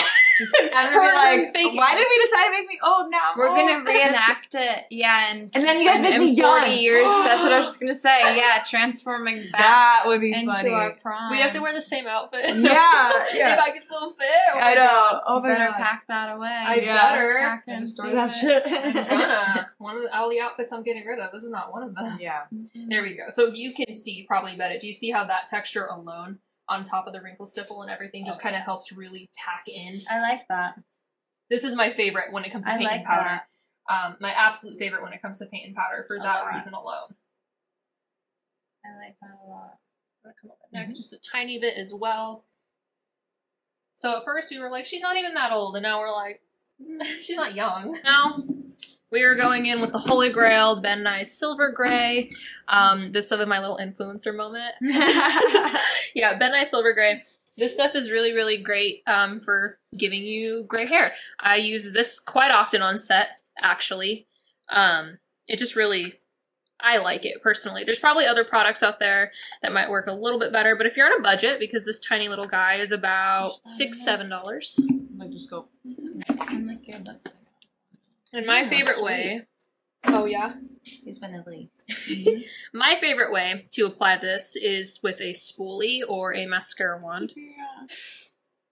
[0.74, 1.96] I'm gonna like, faking why it.
[1.96, 3.32] did we decide to make me old now?
[3.36, 6.60] We're gonna reenact it, yeah, and And then you guys in, make me young.
[6.62, 7.04] forty years.
[7.06, 8.36] That's what I was just gonna say.
[8.36, 10.70] Yeah, transforming back That would be into funny.
[10.70, 11.30] our prime.
[11.30, 12.44] we have to wear the same outfit.
[12.56, 12.56] Yeah,
[13.34, 13.54] yeah.
[13.54, 13.58] if.
[13.60, 14.28] I get still fit.
[14.54, 14.86] oh I my know.
[14.86, 15.20] God.
[15.26, 15.76] Oh my better god.
[15.76, 16.48] pack that away.
[16.48, 16.96] I Yeah.
[17.10, 17.38] better.
[17.40, 18.62] Pack and store that shit.
[18.66, 19.70] I'm gonna.
[19.78, 21.32] One of the, all the outfits I'm getting rid of.
[21.32, 22.18] This is not one of them.
[22.20, 22.42] yeah.
[22.54, 22.88] Mm-hmm.
[22.88, 23.24] There we go.
[23.30, 24.78] So you can see probably better.
[24.78, 28.24] Do you see how that texture alone on top of the wrinkle stipple and everything
[28.26, 28.48] just Okay.
[28.50, 30.00] kind of helps really pack in?
[30.10, 30.78] I like that.
[31.48, 33.40] This is my favorite when it comes to I paint like and powder.
[33.88, 37.14] Um, my absolute favorite when it comes to paint and powder for that reason alone.
[38.84, 39.78] I like that a lot.
[40.24, 42.44] I'm gonna come up neck just a tiny bit as well.
[43.94, 46.42] So at first we were like, she's not even that old, and now we're like,
[46.82, 47.98] "Mm, she's not young.
[48.04, 48.38] Now
[49.10, 52.30] we are going in with the Holy Grail Ben Nye Silver Gray.
[52.68, 54.74] Um, this stuff is my little influencer moment.
[56.14, 57.22] yeah, Ben Nye Silver Gray.
[57.56, 61.12] This stuff is really, really great um, for giving you gray hair.
[61.40, 64.26] I use this quite often on set, actually.
[64.68, 66.14] Um, it just really,
[66.80, 67.82] I like it personally.
[67.84, 70.96] There's probably other products out there that might work a little bit better, but if
[70.96, 74.78] you're on a budget, because this tiny little guy is about six, seven dollars.
[75.16, 75.70] Microscope.
[76.50, 77.32] And like your lips.
[78.34, 79.46] And my favorite way,
[80.04, 80.52] oh yeah,
[81.04, 81.84] He's been at least.
[82.74, 87.32] my favorite way to apply this is with a spoolie or a mascara wand.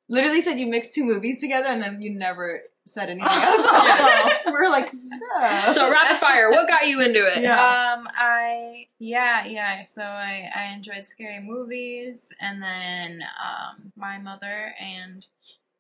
[0.08, 3.66] literally said you mixed two movies together and then you never said anything else.
[3.66, 4.38] Yeah.
[4.52, 5.72] We're like, so.
[5.72, 7.42] So rapid fire, what got you into it?
[7.42, 7.54] Yeah.
[7.96, 9.84] Um, I yeah, yeah.
[9.84, 15.26] So I I enjoyed scary movies, and then um, my mother and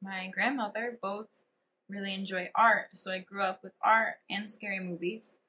[0.02, 1.30] my grandmother both
[1.88, 2.96] really enjoy art.
[2.96, 5.40] So I grew up with art and scary movies,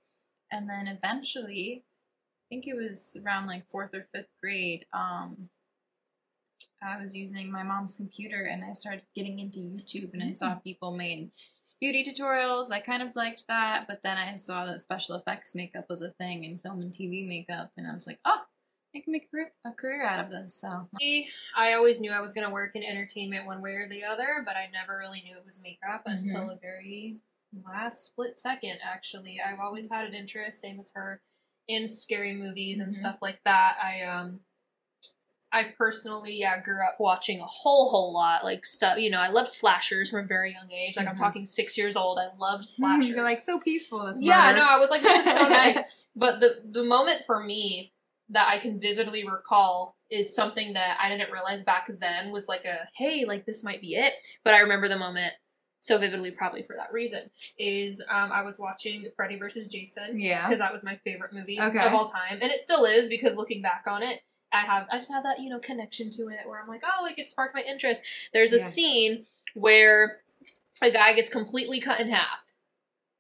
[0.51, 4.85] and then eventually, I think it was around like fourth or fifth grade.
[4.93, 5.49] Um,
[6.83, 10.55] I was using my mom's computer, and I started getting into YouTube, and I saw
[10.55, 11.31] people made
[11.79, 12.71] beauty tutorials.
[12.71, 16.11] I kind of liked that, but then I saw that special effects makeup was a
[16.11, 18.41] thing in film and TV makeup, and I was like, oh,
[18.95, 20.55] I can make a career, a career out of this.
[20.55, 20.87] So
[21.57, 24.43] I always knew I was going to work in entertainment one way or the other,
[24.45, 27.17] but I never really knew it was makeup until a very
[27.65, 29.39] last split second, actually.
[29.45, 31.21] I've always had an interest, same as her,
[31.67, 32.95] in scary movies and Mhm.
[32.95, 33.77] stuff like that.
[33.81, 34.41] I, um,
[35.51, 39.29] I personally, yeah, grew up watching a whole, whole lot, like stuff, you know, I
[39.29, 40.97] loved slashers from a very young age.
[40.97, 41.19] Like, I'm Mhm.
[41.19, 42.19] talking six years old.
[42.19, 43.09] I loved slashers.
[43.09, 44.05] You're like so peaceful.
[44.05, 44.59] This Yeah, murder.
[44.59, 45.77] no, I was like, this is so nice.
[46.15, 47.93] But the the moment for me
[48.29, 52.65] that I can vividly recall is something that I didn't realize back then was like
[52.65, 54.13] a hey, like this might be it.
[54.43, 55.33] But I remember the moment
[55.79, 57.29] so vividly, probably for that reason.
[57.57, 60.47] Is um, I was watching Freddy versus Jason Yeah.
[60.47, 61.79] because that was my favorite movie Okay.
[61.85, 64.21] of all time, and it still is because looking back on it.
[64.53, 67.03] I have I just have that, you know, connection to it where I'm like, oh,
[67.03, 68.03] like it sparked my interest.
[68.33, 68.63] There's a Yeah.
[68.63, 70.21] scene where
[70.81, 72.39] a guy gets completely cut in half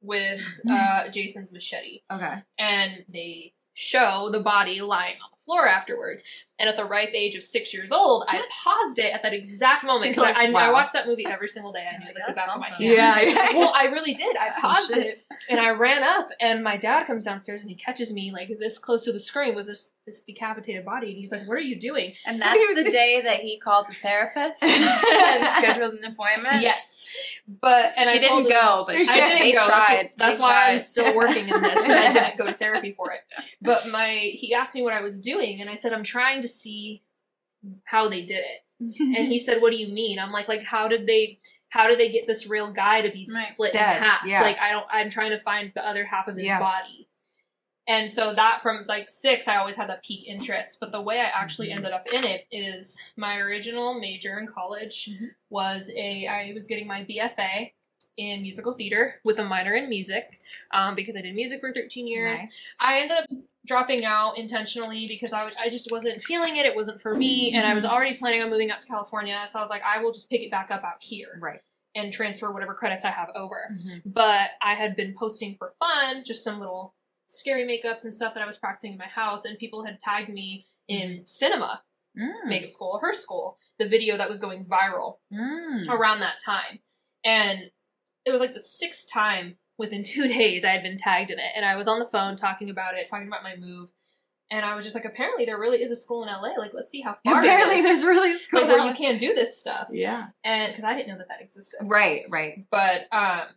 [0.01, 2.35] with uh, Jason's machete, Okay.
[2.57, 6.23] and they show the body lying on the floor afterwards.
[6.57, 9.83] And at the ripe age of six years old, I paused it at that exact
[9.83, 11.85] moment because Like, I, I, I watched that movie every single day.
[11.85, 12.87] I knew Like, the back of my something.
[12.87, 12.97] hand.
[12.97, 13.51] Yeah.
[13.51, 13.57] yeah.
[13.59, 14.37] Well, I really did.
[14.37, 18.13] I paused it and I ran up, and my dad comes downstairs and he catches
[18.13, 21.47] me like this close to the screen with this this decapitated body, and he's like,
[21.47, 22.95] "What are you doing?" and What do you that's the do?
[22.97, 26.61] day that he called the therapist and scheduled an appointment.
[26.61, 27.07] Yes,
[27.59, 29.65] but and she I didn't him- go, but I didn't they go.
[29.65, 30.11] tried.
[30.15, 30.71] That's, that's They why tried.
[30.73, 33.21] I'm still working in this, but I didn't go to therapy for it.
[33.61, 36.47] But my he asked me what I was doing, and I said I'm trying to
[36.47, 37.03] see
[37.85, 38.61] how they did it.
[38.99, 41.99] And he said, "What do you mean?" I'm like, "Like how did they?" How did
[41.99, 43.51] they get this real guy to be Right.
[43.51, 44.25] split Dead, in half?
[44.25, 44.41] yeah.
[44.43, 44.85] Like I don't.
[44.89, 46.59] I'm trying to find the other half of his Yeah.
[46.59, 47.09] body.
[47.87, 50.79] And so that from like six, I always had that peak interest.
[50.79, 51.75] But the way I actually Mhm.
[51.77, 55.31] ended up in it is my original major in college Mhm.
[55.49, 57.73] was a I was getting my BFA
[58.17, 60.39] in musical theater with a minor in music
[60.71, 62.39] um, because I did music for 13 years.
[62.39, 62.67] Nice.
[62.79, 63.25] I ended up
[63.65, 66.65] dropping out intentionally because I, would, I just wasn't feeling it.
[66.65, 67.53] It wasn't for me.
[67.55, 69.43] And I was already planning on moving out to California.
[69.47, 71.59] So I was like, I will just pick it back up out here Right.
[71.95, 73.69] and transfer whatever credits I have over.
[73.73, 74.01] Mhm.
[74.05, 76.93] But I had been posting for fun, just some little
[77.25, 79.45] scary makeups and stuff that I was practicing in my house.
[79.45, 81.83] And people had tagged me in cinema
[82.17, 82.45] Mm.
[82.45, 85.89] makeup school, her school, the video that was going viral Mm.
[85.89, 86.79] around that time.
[87.25, 87.71] And
[88.25, 91.51] it was like the sixth time within two days I had been tagged in it.
[91.55, 93.89] And I was on the phone talking about it, talking about my move.
[94.51, 96.53] And I was just like, apparently there really is a school in LA.
[96.57, 97.37] Like, let's see how far.
[97.37, 98.59] it Apparently, there's really a school.
[98.61, 98.95] like where you out.
[98.95, 99.87] can do this stuff.
[99.91, 100.27] Yeah.
[100.43, 101.79] And because I didn't know that that existed.
[101.83, 102.25] Right.
[102.29, 102.65] Right.
[102.69, 103.47] But um,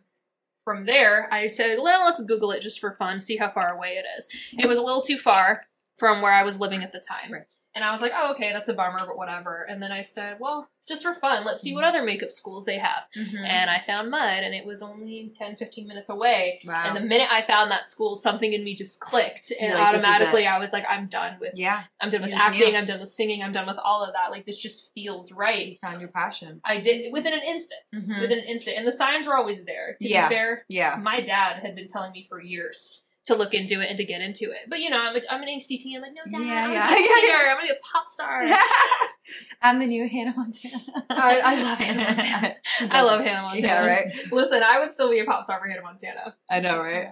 [0.63, 3.99] from there, I said, well, let's Google it just for fun, see how far away
[3.99, 4.27] it is.
[4.57, 5.65] It was a little too far
[5.95, 7.31] from where I was living at the time.
[7.31, 7.43] Right.
[7.75, 9.63] And I was like, oh, okay, that's a bummer, but whatever.
[9.69, 12.79] And then I said, well, just for fun, let's see what other makeup schools they
[12.79, 13.03] have.
[13.15, 13.45] Mhm.
[13.45, 16.59] And I found MUD, and it was only 10, 15 minutes away.
[16.65, 16.85] Wow.
[16.87, 19.53] And the minute I found that school, something in me just clicked.
[19.61, 21.83] And like, automatically, I was like, I'm done with yeah.
[22.01, 22.75] I'm done with acting, knew.
[22.75, 24.31] I'm done with singing, I'm done with all of that.
[24.31, 25.67] Like, this just feels right.
[25.67, 26.61] You found your passion.
[26.65, 28.19] I did within an instant Mhm.
[28.21, 28.77] within an instant.
[28.77, 29.95] And the signs were always there.
[30.01, 30.27] To Yeah.
[30.27, 30.95] be fair, Yeah.
[30.99, 34.21] my dad had been telling me for years to look into it and to get
[34.21, 34.69] into it.
[34.69, 35.95] But you know, I'm, a, I'm an teen.
[35.97, 37.27] I'm like, no, dad, Yeah, I'm yeah, gonna be a yeah, singer.
[37.27, 37.49] yeah.
[37.51, 38.41] I'm gonna be a pop star.
[39.61, 40.77] I'm the new Hannah Montana.
[41.09, 42.55] I- I love Hannah Montana.
[42.91, 43.67] I love Hannah Montana.
[43.67, 44.31] Yeah, right.
[44.31, 46.35] Listen, I would still be a pop star for Hannah Montana.
[46.49, 47.09] I know, right?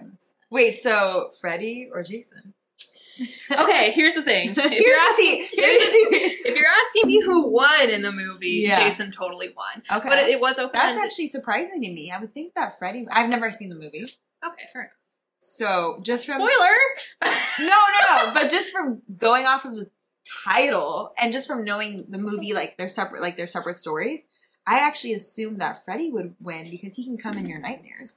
[0.50, 2.54] Wait, so Freddy or Jason?
[3.50, 4.50] Okay, here's the thing.
[4.56, 6.38] If Here's you're asking, the tea.
[6.44, 8.78] if you're asking me who won in the movie, Yeah.
[8.78, 9.82] Jason totally won.
[9.98, 10.08] Okay.
[10.08, 10.70] But it, it was open.
[10.80, 12.10] That's actually surprising to me.
[12.12, 13.06] I would think that Freddy.
[13.10, 14.04] I've never seen the movie,
[14.46, 14.62] okay.
[14.72, 14.92] Fair enough.
[15.38, 16.76] So just from Spoiler.
[17.60, 18.32] no, no, no.
[18.34, 19.90] But just from going off of the
[20.44, 24.24] title and just from knowing the movie, like they're separate, like they're separate stories.
[24.66, 28.12] I actually assumed that Freddy would win because he can come in your nightmares,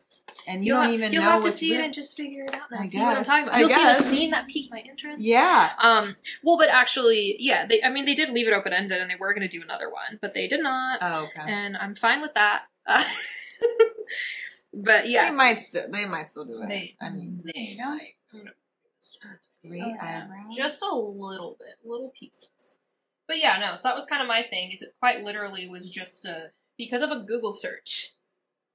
[0.46, 2.64] and you You'll don't even you'll have to see it and just figure it out.
[2.70, 3.58] And I see what I'm talking about.
[3.58, 3.98] You'll see guess.
[4.00, 5.24] the scene that piqued my interest.
[5.24, 5.70] Yeah.
[5.80, 6.14] Um.
[6.44, 7.66] Well, but actually, yeah.
[7.66, 7.82] They.
[7.82, 9.90] I mean, they did leave it open ended, and they were going to do another
[9.90, 11.50] one, but they did not, Oh, okay.
[11.50, 12.66] and I'm fine with that.
[12.86, 13.02] Uh,
[14.74, 15.90] but yeah, They might still.
[15.92, 16.68] They might still do it.
[16.70, 16.96] They.
[17.02, 18.14] I mean, they might.
[18.34, 18.50] I'm
[18.98, 19.18] just-
[19.64, 20.56] great Oh, eyebrows.
[20.56, 22.80] just a little bit, little pieces.
[23.28, 23.76] But yeah, no.
[23.76, 24.72] So that was kind of my thing.
[24.72, 28.14] Is it quite literally was just a because of a Google search,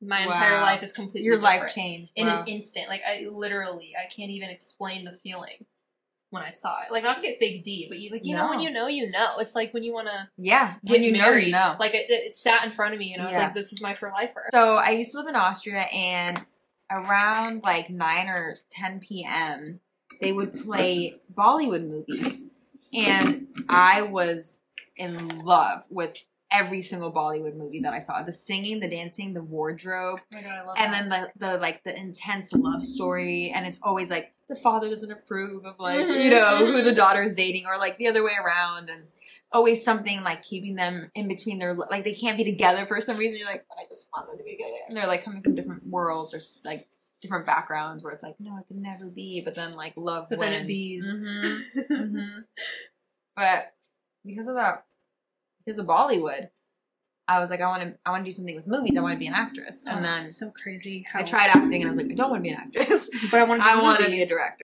[0.01, 1.75] my entire life is completely Your life different.
[1.75, 2.13] changed.
[2.15, 2.43] in Wow.
[2.43, 2.89] an instant.
[2.89, 5.67] Like I literally, I can't even explain the feeling
[6.31, 6.93] when I saw it.
[6.93, 9.11] Like not to get fake D, but you like you know when you know you
[9.11, 9.39] know.
[9.39, 11.77] It's like when you want to yeah, when you know, you know.
[11.79, 13.45] Like it, it sat in front of me, and I was Yeah.
[13.45, 16.39] like, "This is my for lifer." So I used to live in Austria, and
[16.91, 19.81] around like nine or ten p.m.,
[20.21, 22.51] they would play Bollywood movies,
[22.95, 24.59] and I was
[24.97, 28.23] in love with every single Bollywood movie that I saw.
[28.23, 31.09] The singing, the dancing, the wardrobe, Oh god, and that.
[31.11, 35.11] then the the like the intense love story, and it's always like the father doesn't
[35.11, 38.23] approve of like Mhm, you know who the daughter is dating, or like the other
[38.25, 39.05] way around, and
[39.53, 43.17] always something like keeping them in between their like they can't be together for some
[43.17, 43.39] reason.
[43.39, 45.87] You're like, I just want them to be together, and they're like coming from different
[45.87, 46.87] worlds or like
[47.23, 50.39] different backgrounds where it's like, no, it could never be, but then like love But
[50.39, 50.65] then wins.
[50.65, 51.21] it bees.
[51.21, 52.45] Mhm, mhm.
[53.35, 53.75] But
[54.25, 54.85] because of that,
[55.67, 56.49] because of Bollywood.
[57.29, 58.97] I was like, I want to, I want to do something with movies.
[58.97, 61.05] I want to be an actress, and Oh, then so crazy.
[61.11, 63.11] How I tried acting and I was like, I don't want to be an actress.
[63.31, 63.69] but I want to.
[63.69, 64.63] I want to be a director.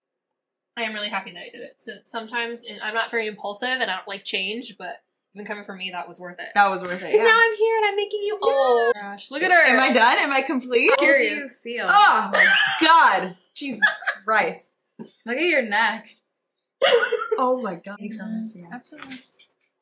[0.76, 1.74] I am really happy that I did it.
[1.76, 5.03] So sometimes and I'm not very impulsive, and I don't like change, but
[5.34, 6.48] even coming from me, that was worth it.
[6.55, 7.07] That was worth it.
[7.07, 7.24] Because Yeah.
[7.24, 8.94] now I'm here and I'm making you old.
[8.94, 9.66] Gosh, Look at her.
[9.66, 10.18] Am I done?
[10.18, 10.90] Am I complete?
[10.98, 11.86] How do you feel?
[11.88, 12.46] Oh my
[12.80, 13.36] god!
[13.55, 13.88] Jesus
[14.24, 14.76] Christ!
[15.26, 16.09] Look at your neck.
[17.38, 17.96] Oh my god!
[17.98, 18.30] You film
[18.72, 19.18] Absolutely.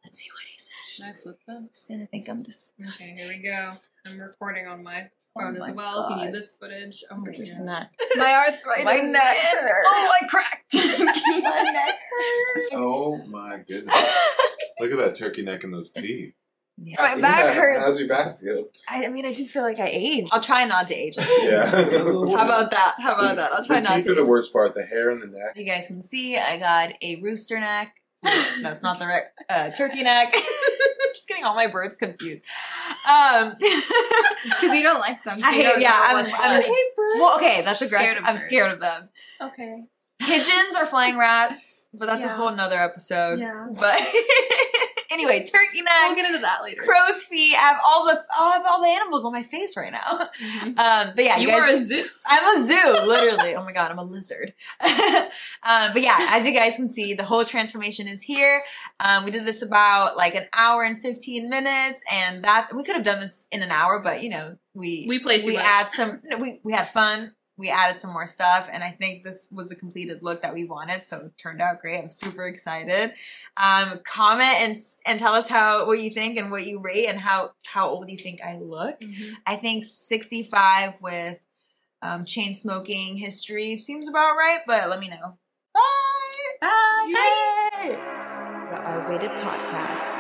[0.05, 0.80] Let's see what he says.
[0.97, 1.69] Should I flip them?
[1.71, 2.75] He's gonna think I'm just.
[2.81, 3.71] Okay, here we go.
[4.07, 6.09] I'm recording on my Oh phone my as well.
[6.11, 7.67] If you need this footage, oh my Just god.
[7.67, 7.89] not.
[8.17, 8.85] My arthritis.
[8.85, 9.65] My neck again.
[9.65, 9.89] hurts.
[9.89, 10.75] Oh, I cracked.
[10.75, 12.69] my neck hurts.
[12.73, 13.95] Oh my goodness.
[14.81, 16.35] Look at that turkey neck and those teeth.
[16.83, 16.97] Yeah.
[16.99, 17.81] My back Yeah, hurts.
[17.81, 18.65] How's your back feel?
[18.89, 20.27] I, I mean, I do feel like I age.
[20.33, 21.17] I'll try not to age.
[21.43, 21.67] Yeah.
[21.71, 22.95] How about that?
[22.99, 23.53] How about that?
[23.53, 24.13] I'll try the not teeth to.
[24.13, 24.75] are the worst part.
[24.75, 25.51] The hair and the neck.
[25.53, 27.95] As you guys can see, I got a rooster neck.
[28.63, 30.35] That's not the right uh, turkey neck.
[31.11, 32.45] I'm just getting all my birds confused.
[33.09, 35.39] Um, It's because you don't like them.
[35.41, 36.75] so I hate- don't yeah, I'm- I'm- funny.
[37.19, 38.23] well, okay, that's Scared aggressive.
[38.23, 39.09] of I'm scared of them.
[39.41, 39.85] Okay.
[40.21, 43.41] Pigeons are flying rats, but that's a whole nother episode.
[43.41, 43.67] Yeah.
[43.73, 44.01] But
[45.11, 45.93] anyway, turkey neck.
[46.07, 46.83] We'll get into that later.
[46.83, 47.55] crow's feet.
[47.55, 50.29] I have all the I have all the animals on my face right now.
[50.43, 50.79] Mhm.
[50.81, 52.05] Um, but yeah, You guys, are a zoo.
[52.27, 53.55] I'm a zoo, literally.
[53.55, 54.55] Oh my god, I'm a lizard.
[54.83, 58.63] um, but yeah, as you guys can see, the whole transformation is here.
[59.01, 62.95] Um, we did this about like an hour and 15 minutes, and that we could
[62.97, 65.65] have done this in an hour, but you know, we We play too we much.
[65.65, 66.21] add some.
[66.39, 67.35] We we had fun.
[67.61, 70.65] We added some more stuff, and I think this was the completed look that we
[70.65, 71.05] wanted.
[71.05, 71.99] So it turned out great.
[72.01, 73.13] I'm super excited.
[73.57, 74.75] Um, comment and
[75.07, 78.11] and tell us how what you think and what you rate and how how old
[78.11, 78.99] you think I look.
[79.01, 79.35] Mhm.
[79.47, 81.39] I think 65 with
[82.03, 85.37] um, chain smoking history seems about right, but let me know.
[85.75, 85.81] Bye.
[86.63, 87.07] Bye.
[87.83, 87.89] Yay.
[87.91, 90.20] The R Rated Podcast.